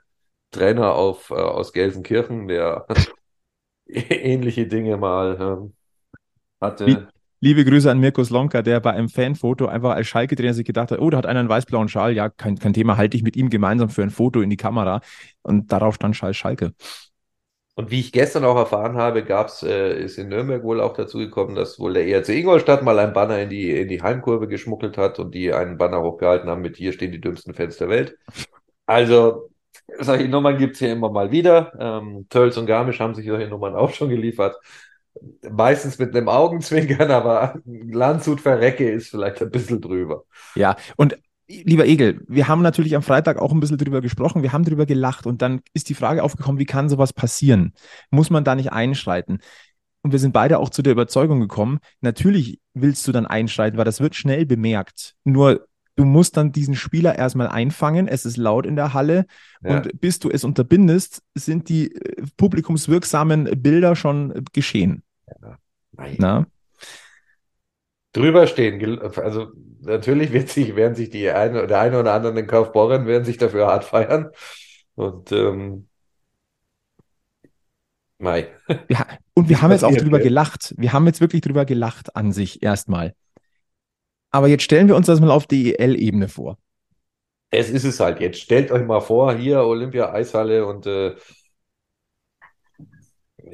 [0.51, 2.87] Trainer auf, äh, aus Gelsenkirchen, der
[4.11, 5.73] ähnliche Dinge mal ähm,
[6.61, 7.09] hatte.
[7.43, 10.99] Liebe Grüße an Mirko Slonka, der bei einem Fanfoto einfach als Schalke-Trainer sich gedacht hat,
[11.01, 13.49] oh, da hat einer einen weiß-blauen Schal, ja, kein, kein Thema, halte ich mit ihm
[13.49, 15.01] gemeinsam für ein Foto in die Kamera.
[15.41, 16.75] Und darauf stand Schal Schalke.
[17.77, 21.17] Und wie ich gestern auch erfahren habe, gab's, äh, ist in Nürnberg wohl auch dazu
[21.17, 24.99] gekommen, dass wohl der ERC Ingolstadt mal ein Banner in die, in die Heimkurve geschmuggelt
[24.99, 28.19] hat und die einen Banner hochgehalten haben mit hier stehen die dümmsten Fans der Welt.
[28.85, 29.50] Also,
[29.99, 31.73] solche Nummern gibt's hier immer mal wieder.
[31.79, 34.57] Ähm, Tölz und Garmisch haben sich solche Nummern auch schon geliefert.
[35.51, 40.25] Meistens mit einem Augenzwinkern, aber Landshut verrecke ist vielleicht ein bisschen drüber.
[40.55, 41.19] Ja, und
[41.49, 44.87] lieber Egel, wir haben natürlich am Freitag auch ein bisschen drüber gesprochen, wir haben drüber
[44.87, 47.75] gelacht und dann ist die Frage aufgekommen, wie kann sowas passieren?
[48.11, 49.41] Muss man da nicht einschreiten?
[50.03, 53.85] Und wir sind beide auch zu der Überzeugung gekommen, natürlich willst du dann einschreiten, weil
[53.85, 55.15] das wird schnell bemerkt.
[55.25, 55.67] Nur
[55.97, 59.27] du musst dann diesen Spieler erstmal einfangen, es ist laut in der Halle
[59.63, 59.77] Ja.
[59.77, 65.03] und bis du es unterbindest, sind die äh, publikumswirksamen Bilder schon geschehen.
[65.93, 66.17] Nein.
[66.19, 66.47] Na?
[68.13, 69.01] drüber stehen.
[69.01, 69.49] Also
[69.81, 73.39] natürlich wird sich, werden sich die eine, der eine oder andere in Kaufbeuren werden sich
[73.39, 74.31] dafür hart feiern.
[74.95, 75.87] Und ähm,
[78.19, 78.49] Mai.
[78.89, 80.75] Ja, und wir haben jetzt auch drüber gelacht.
[80.77, 83.15] Wir haben jetzt wirklich drüber gelacht an sich erstmal.
[84.31, 86.59] Aber jetzt stellen wir uns das mal auf DEL-Ebene vor.
[87.51, 88.41] Es ist es halt jetzt.
[88.41, 91.17] Stellt euch mal vor, hier Olympia Eishalle und äh,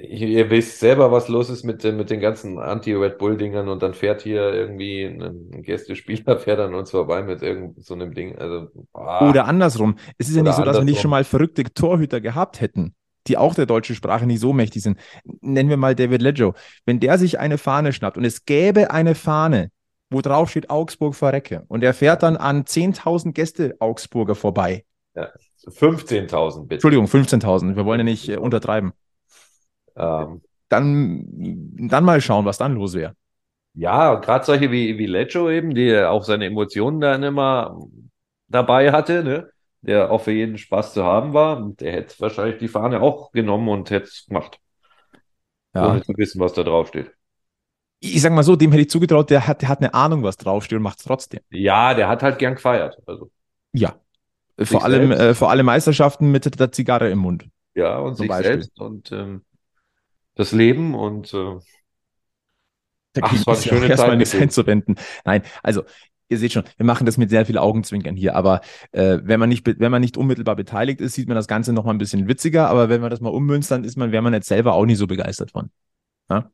[0.03, 3.95] ihr, wisst selber, was los ist mit, äh, mit den ganzen Anti-Red Bull-Dingern und dann
[3.95, 8.37] fährt hier irgendwie ein, Gästespieler, fährt an uns vorbei mit irgend so einem Ding.
[8.39, 9.97] Also, ah, Oder andersrum.
[10.19, 12.95] Es ist ja nicht so, dass wir nicht schon mal verrückte Torhüter gehabt hätten,
[13.27, 14.99] die auch der deutschen Sprache nicht so mächtig sind.
[15.41, 16.55] Nennen wir mal David Leggio.
[16.85, 19.71] Wenn der sich eine Fahne schnappt und es gäbe eine Fahne,
[20.11, 24.85] wo drauf steht Augsburg verrecke und er fährt dann an 10.000 Gäste Augsburger vorbei.
[25.69, 26.77] 15.000 bitte.
[26.77, 27.77] Entschuldigung, 15.000.
[27.77, 28.93] Wir wollen ja nicht äh, untertreiben.
[29.97, 31.25] Ähm, Dann,
[31.89, 33.15] dann mal schauen, was dann los wäre.
[33.75, 37.79] Ja, gerade solche wie, wie Lecco eben, die auch seine Emotionen dann immer
[38.49, 39.51] dabei hatte, ne?
[39.83, 41.59] Der auch für jeden Spaß zu haben war.
[41.59, 44.59] Und der hätte wahrscheinlich die Fahne auch genommen und hätte es gemacht,
[45.75, 45.87] Ja.
[45.87, 47.16] ohne zu wissen, was da drauf steht.
[48.01, 50.37] Ich sag mal so, dem hätte ich zugetraut, der hat, der hat eine Ahnung, was
[50.37, 51.41] draufsteht und macht es trotzdem.
[51.51, 52.97] Ja, der hat halt gern gefeiert.
[53.07, 53.31] Also,
[53.73, 53.95] Ja.
[54.63, 55.23] Vor allem, selbst.
[55.23, 57.47] äh, vor allem Meisterschaften mit der Zigarre im Mund.
[57.75, 58.55] ja, und sich Beispiel.
[58.55, 59.45] selbst und ähm,
[60.35, 61.63] das Leben und äh, Ach,
[63.13, 64.97] Dagegen es war eine schöne erstmal nichts einzuwenden.
[65.25, 65.85] Nein, also
[66.29, 68.61] ihr seht schon, wir machen das mit sehr viel Augenzwinkern hier, aber
[68.93, 71.85] äh, wenn man nicht, wenn man nicht unmittelbar beteiligt ist, sieht man das Ganze noch
[71.85, 74.35] mal ein bisschen witziger, aber wenn man das mal ummünzt, dann ist man, wäre man
[74.35, 75.71] jetzt selber auch nicht so begeistert von.
[76.31, 76.51] ja,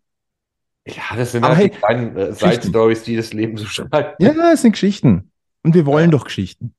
[0.85, 4.21] das sind Aber halt hey, die kleinen äh, Side-Stories, die das Leben so schreibt.
[4.21, 5.31] Ja, es sind Geschichten.
[5.63, 6.19] Und wir wollen Ja.
[6.19, 6.75] doch Geschichten.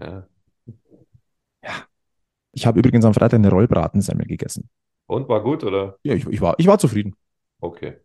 [0.00, 0.26] Ja.
[2.52, 4.68] Ich habe übrigens am Freitag eine Rollbratensemmel gegessen.
[5.06, 5.96] Und war gut, oder?
[6.02, 7.14] Ja, ich, ich, war, ich war zufrieden.
[7.60, 7.98] Okay.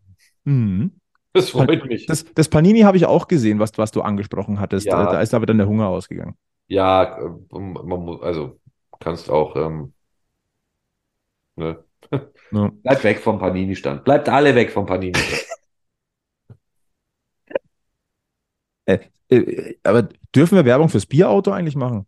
[0.44, 0.92] Mhm.
[1.34, 2.06] Das freut mich.
[2.06, 4.86] Das, das Panini habe ich auch gesehen, was, was du angesprochen hattest.
[4.86, 5.06] Ja.
[5.06, 6.36] Da, da ist aber dann der Hunger ausgegangen.
[6.68, 8.60] Ja, äh, man muss, also
[9.00, 9.94] kannst auch, ähm,
[11.56, 11.84] ne?
[12.52, 12.72] Ja.
[12.84, 14.04] Bleibt weg vom Panini-Stand.
[14.04, 15.46] Bleibt alle weg vom Panini-Stand.
[19.30, 22.06] Äh, aber dürfen wir Werbung fürs Bierauto eigentlich machen?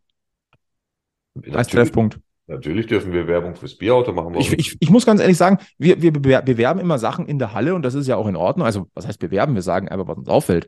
[1.36, 2.20] Als Natürlich, Treffpunkt.
[2.48, 4.36] natürlich dürfen wir Werbung fürs Bierauto machen.
[4.36, 7.54] Ich, ich, ich muss ganz ehrlich sagen, wir, wir bewer- bewerben immer Sachen in der
[7.54, 8.66] Halle und das ist ja auch in Ordnung.
[8.66, 9.56] Also, was heißt bewerben?
[9.56, 10.68] Wir sagen einfach, was uns auffällt.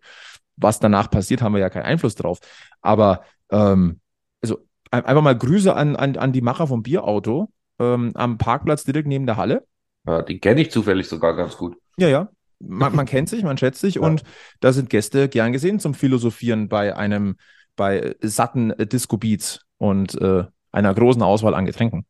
[0.56, 2.40] Was danach passiert, haben wir ja keinen Einfluss drauf.
[2.82, 4.00] Aber ähm,
[4.42, 4.58] also
[4.90, 7.50] ein- einfach mal Grüße an, an, an die Macher vom Bierauto
[7.80, 9.66] ähm, am Parkplatz direkt neben der Halle.
[10.06, 11.78] Ja, die kenne ich zufällig sogar ganz gut.
[11.98, 12.30] Ja, ja.
[12.60, 14.02] Man, man kennt sich, man schätzt sich Ja.
[14.02, 14.24] und
[14.62, 17.38] da sind Gäste gern gesehen zum Philosophieren bei einem,
[17.76, 22.06] bei satten äh, Disco Beats und äh, einer großen Auswahl an Getränken.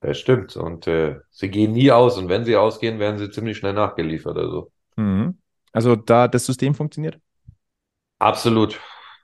[0.00, 0.56] Das stimmt.
[0.56, 2.16] Und äh, sie gehen nie aus.
[2.18, 4.36] Und wenn sie ausgehen, werden sie ziemlich schnell nachgeliefert.
[4.38, 5.38] Also Mhm.
[5.72, 7.18] Also da das System funktioniert.
[8.18, 8.78] absolut.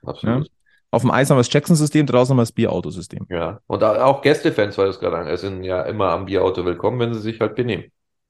[0.05, 0.49] Absolut.
[0.93, 3.25] Auf dem Eis haben wir das Jackson-System, draußen haben wir das Bierautosystem.
[3.31, 3.59] Ja.
[3.65, 7.15] Und auch Gästefans, weil du es gerade an, sind ja immer am Bierauto willkommen, wenn
[7.15, 7.85] sie sich halt benehmen.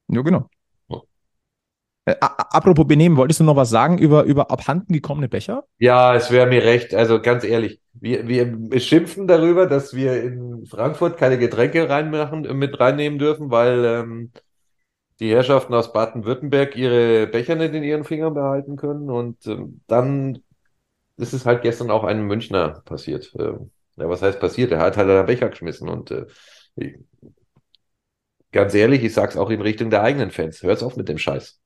[0.07, 0.49] Ja, genau.
[0.87, 1.01] Ja.
[2.05, 5.65] Äh, apropos benehmen, wolltest du noch was sagen über, über abhanden gekommene Becher?
[5.77, 6.95] Ja, es wäre mir recht.
[6.95, 12.79] Also ganz ehrlich, wir, wir schimpfen darüber, dass wir in Frankfurt keine Getränke reinmachen, mit
[12.79, 14.31] reinnehmen dürfen, weil ähm,
[15.19, 19.09] die Herrschaften aus Baden-Württemberg ihre Becher nicht in ihren Fingern behalten können.
[19.09, 20.39] Und ähm, dann
[21.33, 23.33] ist halt gestern auch einem Münchner passiert.
[23.39, 24.71] Ähm, ja, was heißt passiert?
[24.71, 25.89] Er hat halt einen Becher geschmissen.
[25.89, 26.25] Und äh,
[26.75, 26.95] ich-
[28.51, 30.61] ganz ehrlich, ich sag's auch in Richtung der eigenen Fans.
[30.63, 31.59] Hört's auf mit dem Scheiß.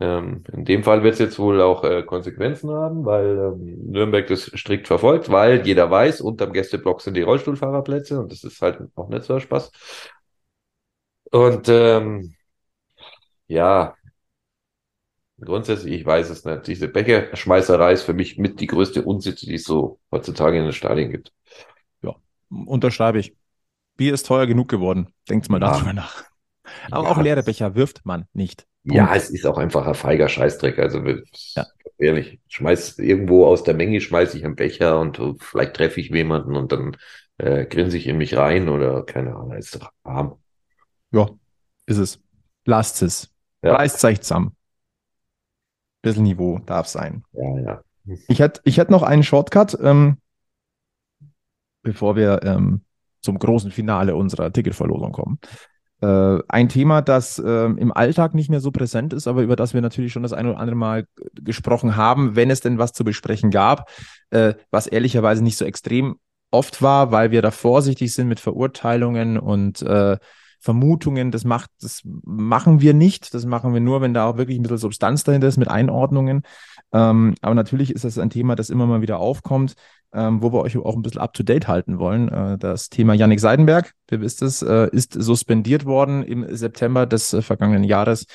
[0.00, 4.26] Ähm, in dem Fall wird es jetzt wohl auch äh, Konsequenzen haben, weil ähm, Nürnberg
[4.28, 8.80] das strikt verfolgt, weil jeder weiß, unterm Gästeblock sind die Rollstuhlfahrerplätze und das ist halt
[8.96, 9.72] auch nicht so ein Spaß.
[11.30, 12.34] Und ähm,
[13.46, 13.94] ja,
[15.40, 16.66] grundsätzlich, ich weiß es nicht.
[16.66, 20.72] Diese Becherschmeißerei ist für mich mit die größte Unsitte, die es so heutzutage in den
[20.72, 21.32] Stadien gibt.
[22.50, 23.36] Unterschreibe ich.
[23.96, 25.08] Bier ist teuer genug geworden.
[25.28, 25.72] Denkt mal Ja.
[25.72, 26.24] darüber nach.
[26.90, 28.66] Aber Ja, auch leere Becher wirft man nicht.
[28.84, 29.16] Ja, Punkt.
[29.16, 30.78] es ist auch einfach ein feiger Scheißdreck.
[30.78, 31.02] Also
[31.56, 31.66] Ja.
[31.98, 36.08] ehrlich, schmeiß irgendwo aus der Menge schmeiße ich einen Becher und äh, vielleicht treffe ich
[36.08, 36.96] jemanden und dann
[37.38, 40.36] äh, grinse ich in mich rein oder keine Ahnung, ist doch arm.
[41.10, 41.28] Ja,
[41.86, 42.20] ist es.
[42.64, 43.30] Lasst es.
[43.62, 43.74] Ja.
[43.76, 44.54] Reißt euch zusammen.
[46.08, 47.24] Bisschen Niveau darf sein.
[47.32, 47.80] Ja, ja.
[48.28, 50.16] Ich hätte ich hätt noch einen Shortcut, ähm,
[51.82, 52.80] bevor wir ähm,
[53.20, 55.38] zum großen Finale unserer Ticketverlosung kommen.
[56.00, 59.74] Äh, ein Thema, das ähm, im Alltag nicht mehr so präsent ist, aber über das
[59.74, 63.04] wir natürlich schon das ein oder andere Mal gesprochen haben, wenn es denn was zu
[63.04, 63.90] besprechen gab,
[64.30, 66.16] äh, was ehrlicherweise nicht so extrem
[66.50, 70.16] oft war, weil wir da vorsichtig sind mit Verurteilungen und äh,
[70.60, 71.30] Vermutungen.
[71.30, 73.34] Das macht, das machen wir nicht.
[73.34, 76.42] Das machen wir nur, wenn da auch wirklich ein bisschen Substanz dahinter ist mit Einordnungen.
[76.92, 79.74] Ähm, aber natürlich ist das ein Thema, das immer mal wieder aufkommt,
[80.12, 82.28] ähm, wo wir euch auch ein bisschen up to date halten wollen.
[82.28, 87.32] Äh, das Thema Yannick Seidenberg, ihr wisst es, äh, ist suspendiert worden im September des
[87.32, 88.26] äh, vergangenen Jahres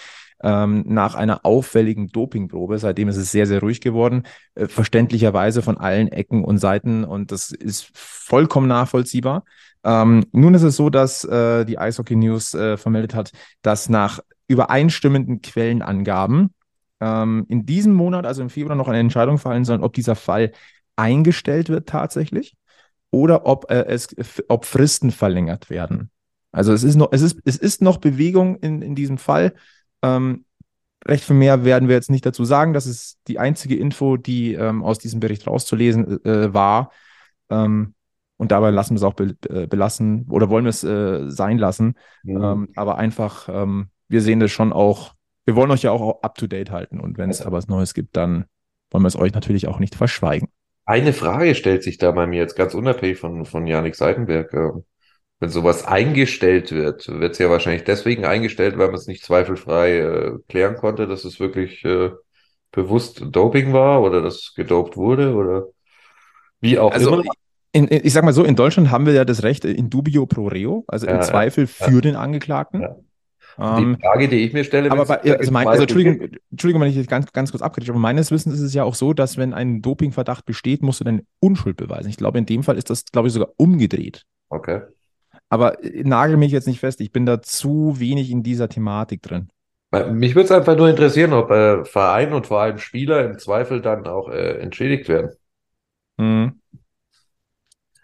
[0.43, 2.77] ähm, nach einer auffälligen Dopingprobe.
[2.77, 4.23] Seitdem ist es sehr, sehr ruhig geworden,
[4.55, 9.43] äh, verständlicherweise von allen Ecken und Seiten und das ist vollkommen nachvollziehbar.
[9.83, 13.31] Ähm, nun ist es so, dass äh, die Eishockey News äh, vermeldet hat,
[13.61, 16.53] dass nach übereinstimmenden Quellenangaben
[17.01, 20.51] ähm, in diesem Monat, also im Februar, noch eine Entscheidung fallen soll, ob dieser Fall
[20.95, 22.55] eingestellt wird tatsächlich
[23.11, 24.07] oder ob äh, es
[24.47, 26.09] ob Fristen verlängert werden.
[26.51, 29.53] Also es ist noch, es ist, es ist noch Bewegung in, in diesem Fall.
[30.01, 30.45] Ähm,
[31.05, 32.73] recht viel mehr werden wir jetzt nicht dazu sagen.
[32.73, 36.91] Das ist die einzige Info, die ähm, aus diesem Bericht rauszulesen äh, war.
[37.49, 37.95] Ähm,
[38.43, 41.57] und dabei lassen wir es auch be äh, belassen oder wollen wir es äh, sein
[41.57, 41.95] lassen.
[42.23, 42.43] Mhm.
[42.43, 45.13] Ähm, aber einfach, ähm, wir sehen das schon auch,
[45.45, 46.99] wir wollen euch ja auch up to date halten.
[46.99, 48.45] Und wenn es aber was Neues gibt, dann
[48.91, 50.49] wollen wir es euch natürlich auch nicht verschweigen.
[50.85, 54.53] Eine Frage stellt sich da bei mir jetzt ganz unabhängig von, von Janik Seidenberg.
[54.53, 54.83] Ähm,
[55.39, 59.97] Wenn sowas eingestellt wird, wird es ja wahrscheinlich deswegen eingestellt, weil man es nicht zweifelfrei
[59.97, 62.11] äh, klären konnte, dass es wirklich äh,
[62.71, 65.65] bewusst Doping war oder dass es gedopt wurde oder
[66.61, 67.33] wie auch Also, immer.
[67.73, 70.25] In, in, ich sag mal so, in Deutschland haben wir ja das Recht in dubio
[70.25, 72.81] pro reo, also Ja, im ja, Zweifel für den Angeklagten.
[72.81, 72.95] Ja.
[73.59, 76.89] Ähm, Die Frage, die ich mir stelle, aber bei, also, mein, also Entschuldigung, Entschuldigung, wenn
[76.89, 79.37] ich jetzt ganz, ganz kurz abkritisch, aber meines Wissens ist es ja auch so, dass
[79.37, 82.09] wenn ein Dopingverdacht besteht, musst du deine Unschuld beweisen.
[82.09, 84.23] Ich glaube, in dem Fall ist das, glaube ich, sogar umgedreht.
[84.49, 84.81] Okay.
[85.49, 89.21] Aber äh, nagel mich jetzt nicht fest, ich bin da zu wenig in dieser Thematik
[89.21, 89.49] drin.
[90.11, 93.79] Mich würde es einfach nur interessieren, ob äh, Verein und vor allem Spieler im Zweifel
[93.79, 95.31] dann auch äh, entschädigt werden.
[96.17, 96.59] Mhm.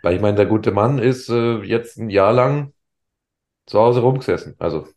[0.02, 2.74] Weil ich meine, der gute Mann ist äh, jetzt ein Jahr lang
[3.66, 4.56] zu Hause rumgesessen.
[4.58, 4.88] Also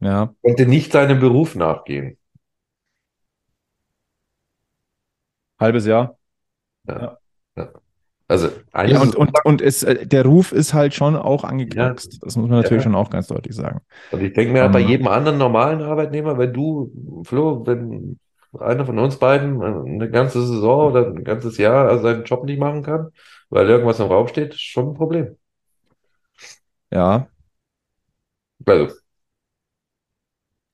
[0.00, 0.34] ja.
[0.42, 2.18] konnte nicht seinem Beruf nachgehen.
[5.58, 6.18] Halbes Jahr.
[6.86, 7.18] Ja.
[7.56, 7.68] ja.
[8.26, 12.14] Also ja, und, und, und ist, äh, der Ruf ist halt schon auch angeknackst.
[12.14, 12.18] Ja.
[12.22, 13.80] Das muss man natürlich schon auch ganz deutlich sagen.
[14.10, 14.88] Und ich denke mir um, bei ähm.
[14.88, 18.18] jedem anderen normalen Arbeitnehmer, wenn du, Flo, wenn
[18.58, 22.58] einer von uns beiden äh, eine ganze Saison oder ein ganzes Jahr seinen Job nicht
[22.58, 23.10] machen kann,
[23.54, 25.36] weil irgendwas im Raum steht, schon ein Problem.
[26.90, 27.28] Ja,
[28.66, 28.94] Also,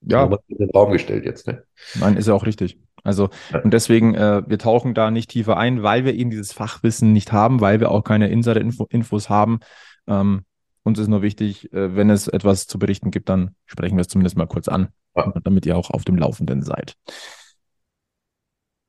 [0.01, 1.65] ja, in den Raum gestellt jetzt, ne?
[1.95, 2.79] nein, ist ja auch richtig.
[3.05, 3.61] Also, Ja.
[3.61, 7.33] und deswegen, äh, wir tauchen da nicht tiefer ein, weil wir eben dieses Fachwissen nicht
[7.33, 9.61] haben, weil wir auch keine Insider-Infos haben.
[10.07, 10.45] Ähm,
[10.83, 14.09] uns ist nur wichtig, äh, wenn es etwas zu berichten gibt, dann sprechen wir es
[14.09, 15.33] zumindest mal kurz an, Ja.
[15.45, 16.97] damit ihr auch auf dem Laufenden seid.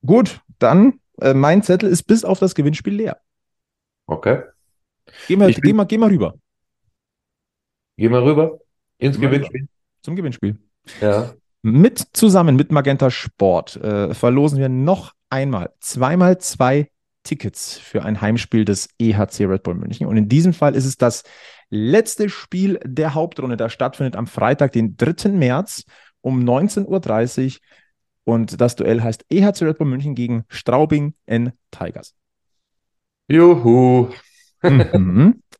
[0.06, 3.20] Gut, dann, äh, mein Zettel ist bis auf das Gewinnspiel leer.
[4.12, 4.44] Okay.
[5.28, 6.36] Geh mal, geh mal, geh mal rüber
[7.98, 8.60] Gehen wir rüber
[8.98, 9.68] ins wir Gewinnspiel.
[10.02, 10.58] zum Gewinnspiel.
[11.00, 11.34] Ja.
[11.62, 16.90] Mit zusammen mit Magenta Sport äh, verlosen wir noch einmal zweimal zwei
[17.24, 20.08] Tickets für ein Heimspiel des EHC Red Bull München.
[20.08, 21.24] Und in diesem Fall ist es das
[21.70, 23.56] letzte Spiel der Hauptrunde.
[23.56, 25.30] Das stattfindet am Freitag, den 3.
[25.30, 25.84] März
[26.22, 27.60] um 19.30 Uhr.
[28.24, 32.16] Und das Duell heißt EHC Red Bull München gegen Straubing N Tigers.
[33.28, 34.10] Juhu.
[34.64, 35.42] Mhm.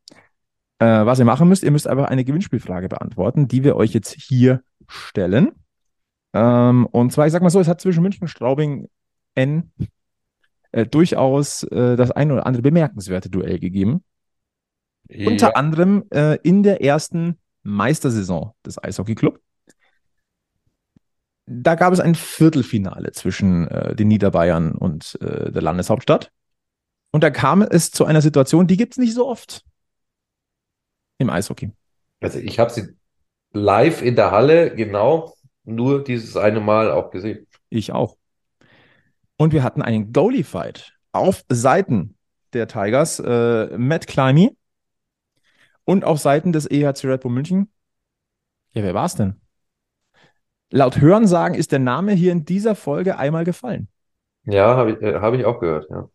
[0.78, 4.10] Äh, was ihr machen müsst, ihr müsst einfach eine Gewinnspielfrage beantworten, die wir euch jetzt
[4.14, 5.52] hier stellen.
[6.32, 8.88] Ähm, und zwar, ich sag mal so, es hat zwischen München und Straubing
[9.36, 9.70] N
[10.72, 14.02] äh, durchaus äh, das ein oder andere bemerkenswerte Duell gegeben.
[15.08, 15.54] Unter Ja.
[15.54, 19.38] anderem äh, in der ersten Meistersaison des Eishockey-Club.
[21.46, 26.32] Da gab es ein Viertelfinale zwischen äh, den Niederbayern und äh, der Landeshauptstadt.
[27.12, 29.64] Und da kam es zu einer Situation, die gibt es nicht so oft
[31.18, 31.70] im Eishockey.
[32.20, 32.96] Also ich habe sie
[33.52, 35.34] live in der Halle genau
[35.64, 37.46] nur dieses eine Mal auch gesehen.
[37.68, 38.16] Ich auch.
[39.36, 42.16] Und wir hatten einen Goalie-Fight auf Seiten
[42.52, 44.56] der Tigers, äh, Matt Climby
[45.84, 47.70] und auf Seiten des EHC Red Bull München.
[48.72, 49.40] Ja, wer war es denn?
[50.70, 53.88] Laut Hörensagen ist der Name hier in dieser Folge einmal gefallen.
[54.44, 56.08] Ja, habe ich, äh, hab ich auch gehört, ja.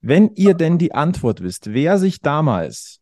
[0.00, 3.00] Wenn ihr denn die Antwort wisst, wer sich damals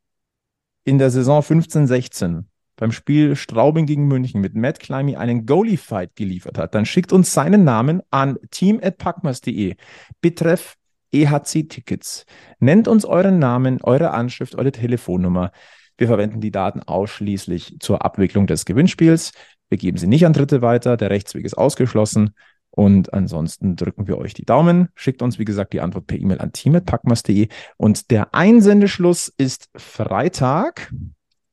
[0.85, 2.45] in der Saison 15-16
[2.77, 7.33] beim Spiel Straubing gegen München mit Matt Climby einen Goalie-Fight geliefert hat, dann schickt uns
[7.33, 9.77] seinen Namen an team.packmas.de.
[10.21, 10.77] Betreff
[11.13, 12.25] EHC-Tickets.
[12.59, 15.53] Nennt uns euren Namen, eure Anschrift, eure Telefonnummer.
[15.97, 19.33] Wir verwenden die Daten ausschließlich zur Abwicklung des Gewinnspiels.
[19.69, 20.97] Wir geben sie nicht an Dritte weiter.
[20.97, 22.35] Der Rechtsweg ist ausgeschlossen.
[22.79, 24.89] Und ansonsten drücken wir euch die Daumen.
[24.95, 27.49] Schickt uns, wie gesagt, die Antwort per E-Mail an team.packmas.de.
[27.77, 30.95] Und der Einsendeschluss ist Freitag,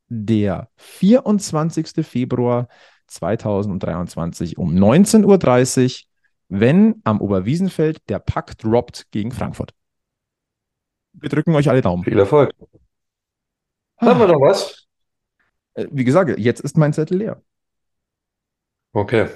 [0.07, 2.05] der 24.
[2.05, 2.67] Februar
[3.07, 9.73] 2023 um 19.30 Uhr, wenn am Oberwiesenfeld der Pack droppt gegen Frankfurt.
[11.13, 12.03] Wir drücken euch alle Daumen.
[12.03, 12.51] Viel Erfolg.
[13.97, 14.85] Haben wir noch was?
[15.73, 17.41] Äh, Wie gesagt, jetzt ist mein Zettel leer.
[18.93, 19.29] Okay.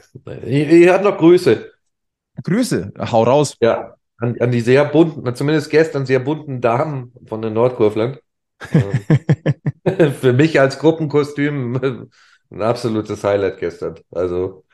[0.46, 1.79] Ihr, ihr habt noch Grüße.
[2.44, 3.56] Grüße, hau raus.
[3.62, 8.22] Ja, an, an die sehr bunten, zumindest gestern sehr bunten Damen von den Nordkurfland.
[8.74, 12.10] Ähm, Für mich als Gruppenkostüm
[12.52, 13.96] ein absolutes Highlight gestern.
[14.12, 14.66] Also,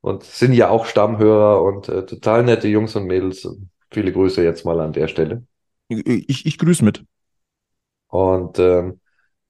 [0.00, 3.48] und sind ja auch Stammhörer und äh, total nette Jungs und Mädels.
[3.90, 5.44] Viele Grüße jetzt mal an der Stelle.
[5.88, 7.04] ich, ich grüße mit.
[8.08, 9.00] Und, ähm,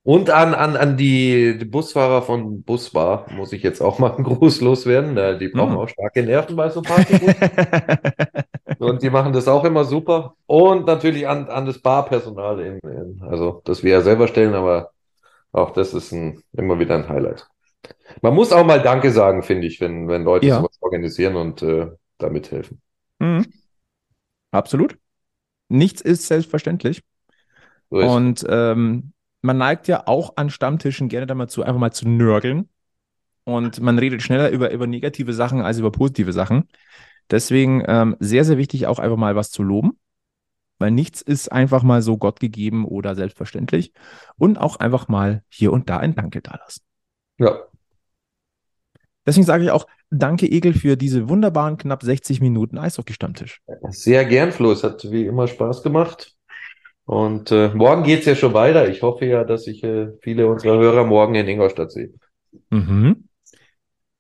[0.09, 4.25] und an, an, an die, die Busfahrer von Busbar muss ich jetzt auch mal einen
[4.25, 5.39] Gruß loswerden.
[5.39, 5.79] Die brauchen Hm.
[5.81, 7.35] auch starke Nerven bei so Partybus.
[8.79, 10.35] Und die machen das auch immer super.
[10.47, 14.93] Und natürlich an, an das Barpersonal, in, in, also das wir ja selber stellen, aber
[15.53, 17.47] auch das ist ein, immer wieder ein Highlight.
[18.23, 20.57] Man muss auch mal Danke sagen, finde ich, wenn, wenn Leute Ja.
[20.57, 22.81] sowas organisieren und äh, da mithelfen.
[23.19, 23.45] Mhm.
[24.53, 24.97] Absolut.
[25.69, 27.03] Nichts ist selbstverständlich.
[27.91, 28.09] So ist.
[28.09, 32.69] Und ähm, man neigt ja auch an Stammtischen gerne dazu, einfach mal zu nörgeln.
[33.45, 36.69] Und man redet schneller über, über negative Sachen als über positive Sachen.
[37.31, 39.99] Deswegen ähm, sehr, sehr wichtig, auch einfach mal was zu loben.
[40.79, 43.93] Weil nichts ist einfach mal so Gott gegeben oder selbstverständlich.
[44.37, 46.83] Und auch einfach mal hier und da ein Danke dalassen.
[47.39, 47.59] Ja,
[49.29, 53.61] Deswegen sage ich auch Danke, Egel, für diese wunderbaren knapp 60 Minuten Eishockey-Stammtisch.
[53.91, 54.73] sehr gern, Flo.
[54.73, 56.35] Es hat wie immer Spaß gemacht.
[57.09, 58.87] Und äh, morgen geht's ja schon weiter.
[58.91, 62.11] Ich hoffe ja, dass ich äh, viele unserer Hörer morgen in Ingolstadt sehe.
[62.69, 63.25] Mhm.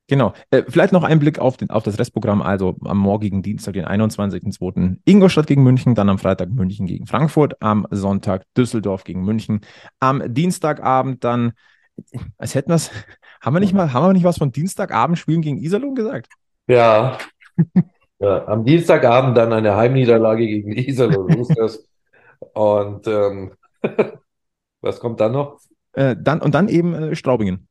[0.07, 0.33] Genau.
[0.51, 2.41] Äh, vielleicht noch ein Blick auf, den, auf das Restprogramm.
[2.41, 5.01] Also am morgigen Dienstag, den 21.02.
[5.05, 9.61] Ingolstadt gegen München, dann am Freitag München gegen Frankfurt, am Sonntag Düsseldorf gegen München,
[10.01, 11.53] am Dienstagabend dann,
[12.39, 12.91] als hätten wir es,
[13.43, 16.29] haben wir nicht mal, haben wir nicht was von Dienstagabend spielen gegen Iserlohn gesagt?
[16.69, 17.19] Ja,
[18.21, 21.47] Ja, am Dienstagabend dann eine Heimniederlage gegen Iserlohn.
[22.55, 23.53] Und ähm,
[24.81, 25.61] was kommt dann noch?
[25.93, 27.69] Äh, dann, und dann eben äh, Straubingen.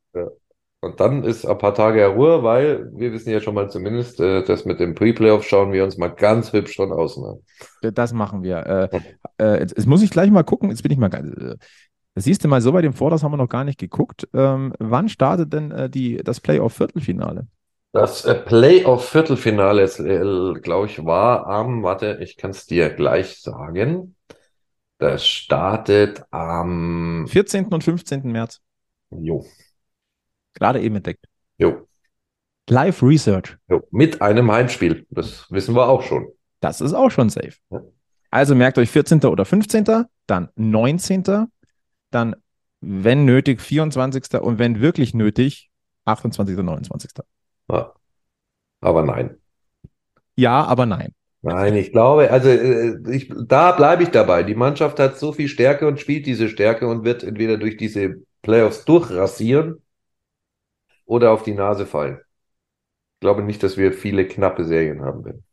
[0.80, 4.44] Und dann ist ein paar Tage Ruhe, weil wir wissen ja schon mal zumindest, äh,
[4.44, 7.94] das mit dem Pre-Playoff schauen wir uns mal ganz hübsch von außen an.
[7.94, 8.58] Das machen wir.
[8.58, 9.00] Äh,
[9.42, 10.70] äh, jetzt, jetzt muss ich gleich mal gucken.
[10.70, 11.30] Jetzt bin ich mal ganz.
[11.36, 11.56] Äh,
[12.14, 14.28] das siehst du mal, so weit im Voraus haben wir noch gar nicht geguckt.
[14.34, 17.48] Ähm, wann startet denn äh, die, das Playoff-Viertelfinale?
[17.92, 24.16] Das äh, Playoff-Viertelfinale, äh, glaube ich, war am, warte, ich kann es dir gleich sagen.
[25.00, 27.66] Das startet am, 14.
[27.68, 28.32] und 15.
[28.32, 28.62] März.
[29.12, 29.46] jo,
[30.54, 31.26] Gerade eben entdeckt.
[31.58, 31.88] jo,
[32.70, 33.58] Live Research.
[33.70, 35.06] jo, mit einem Heimspiel.
[35.10, 36.28] Das wissen wir auch schon.
[36.60, 37.54] Das ist auch schon safe.
[37.70, 37.82] Ja.
[38.32, 39.24] Also merkt euch 14.
[39.26, 41.48] oder 15., dann 19.,
[42.10, 42.36] dann,
[42.82, 44.42] wenn nötig, 24.
[44.42, 45.70] und wenn wirklich nötig,
[46.06, 46.58] 28.
[46.58, 47.12] und 29.
[47.70, 47.94] Ja.
[48.82, 49.38] Aber nein.
[50.36, 51.14] Ja, aber nein.
[51.42, 54.44] Nein, ich glaube, also äh, ich, da bleibe ich dabei.
[54.44, 58.16] Die Mannschaft hat so viel Stärke und spielt diese Stärke und wird entweder durch diese
[58.42, 59.82] Playoffs durchrasieren
[61.06, 62.20] oder auf die Nase fallen.
[63.16, 65.46] Ich glaube nicht, dass wir viele knappe Serien haben werden.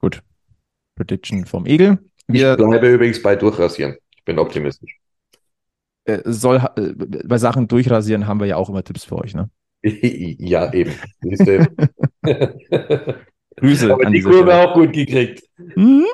[0.00, 0.22] Gut.
[0.96, 1.98] Prediction vom Egel.
[2.32, 3.96] Ich Wir bleibe übrigens bei durchrasieren.
[4.16, 4.98] Ich bin optimistisch.
[6.04, 6.92] äh, soll äh,
[7.26, 9.50] bei Sachen durchrasieren haben wir ja auch immer Tipps für euch, ne?
[10.38, 10.92] Ja, eben.
[13.56, 14.68] Grüße Aber an die Kurve Stelle.
[14.68, 15.42] auch gut gekriegt.
[15.76, 16.04] Mhm.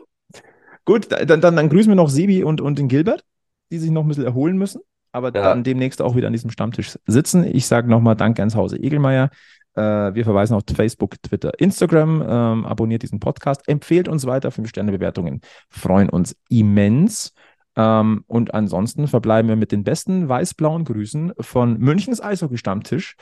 [0.84, 3.24] Gut, dann, dann, dann grüßen wir noch Sebi und, und den Gilbert,
[3.70, 4.80] die sich noch ein bisschen erholen müssen,
[5.12, 5.42] aber Ja.
[5.42, 7.44] dann demnächst auch wieder an diesem Stammtisch sitzen.
[7.44, 9.30] Ich sage nochmal Danke ans Hause Egelmeier.
[9.74, 9.80] Äh,
[10.14, 12.20] wir verweisen auf Facebook, Twitter, Instagram.
[12.28, 14.50] Ähm, abonniert diesen Podcast, empfehlt uns weiter.
[14.50, 15.40] Fünf-Sterne-Bewertungen
[15.70, 17.32] freuen uns immens.
[17.74, 23.16] Ähm, und ansonsten verbleiben wir mit den besten weiß-blauen Grüßen von Münchens Eishockey-Stammtisch.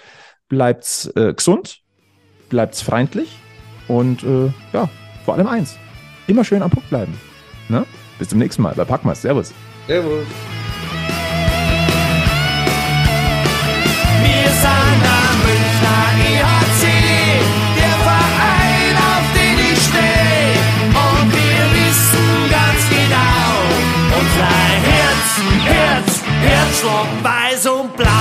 [0.48, 1.82] Bleibt's äh, gesund,
[2.48, 3.38] bleibt's freundlich
[3.90, 4.88] und äh, ja,
[5.24, 5.76] vor allem eins.
[6.28, 7.12] Immer schön am Puck bleiben.
[7.68, 7.84] Ne?
[8.18, 9.20] Bis zum nächsten Mal bei Packmas.
[9.20, 9.52] Servus.
[9.88, 10.26] Servus.
[14.22, 16.82] Wir sind am Münchner EHC,
[17.76, 20.54] der Verein, auf den ich steh.
[20.94, 23.50] Und wir wissen ganz genau,
[24.20, 24.54] unser
[24.86, 25.28] Herz,
[25.64, 28.19] Herz, Herzschlag weiß und blau.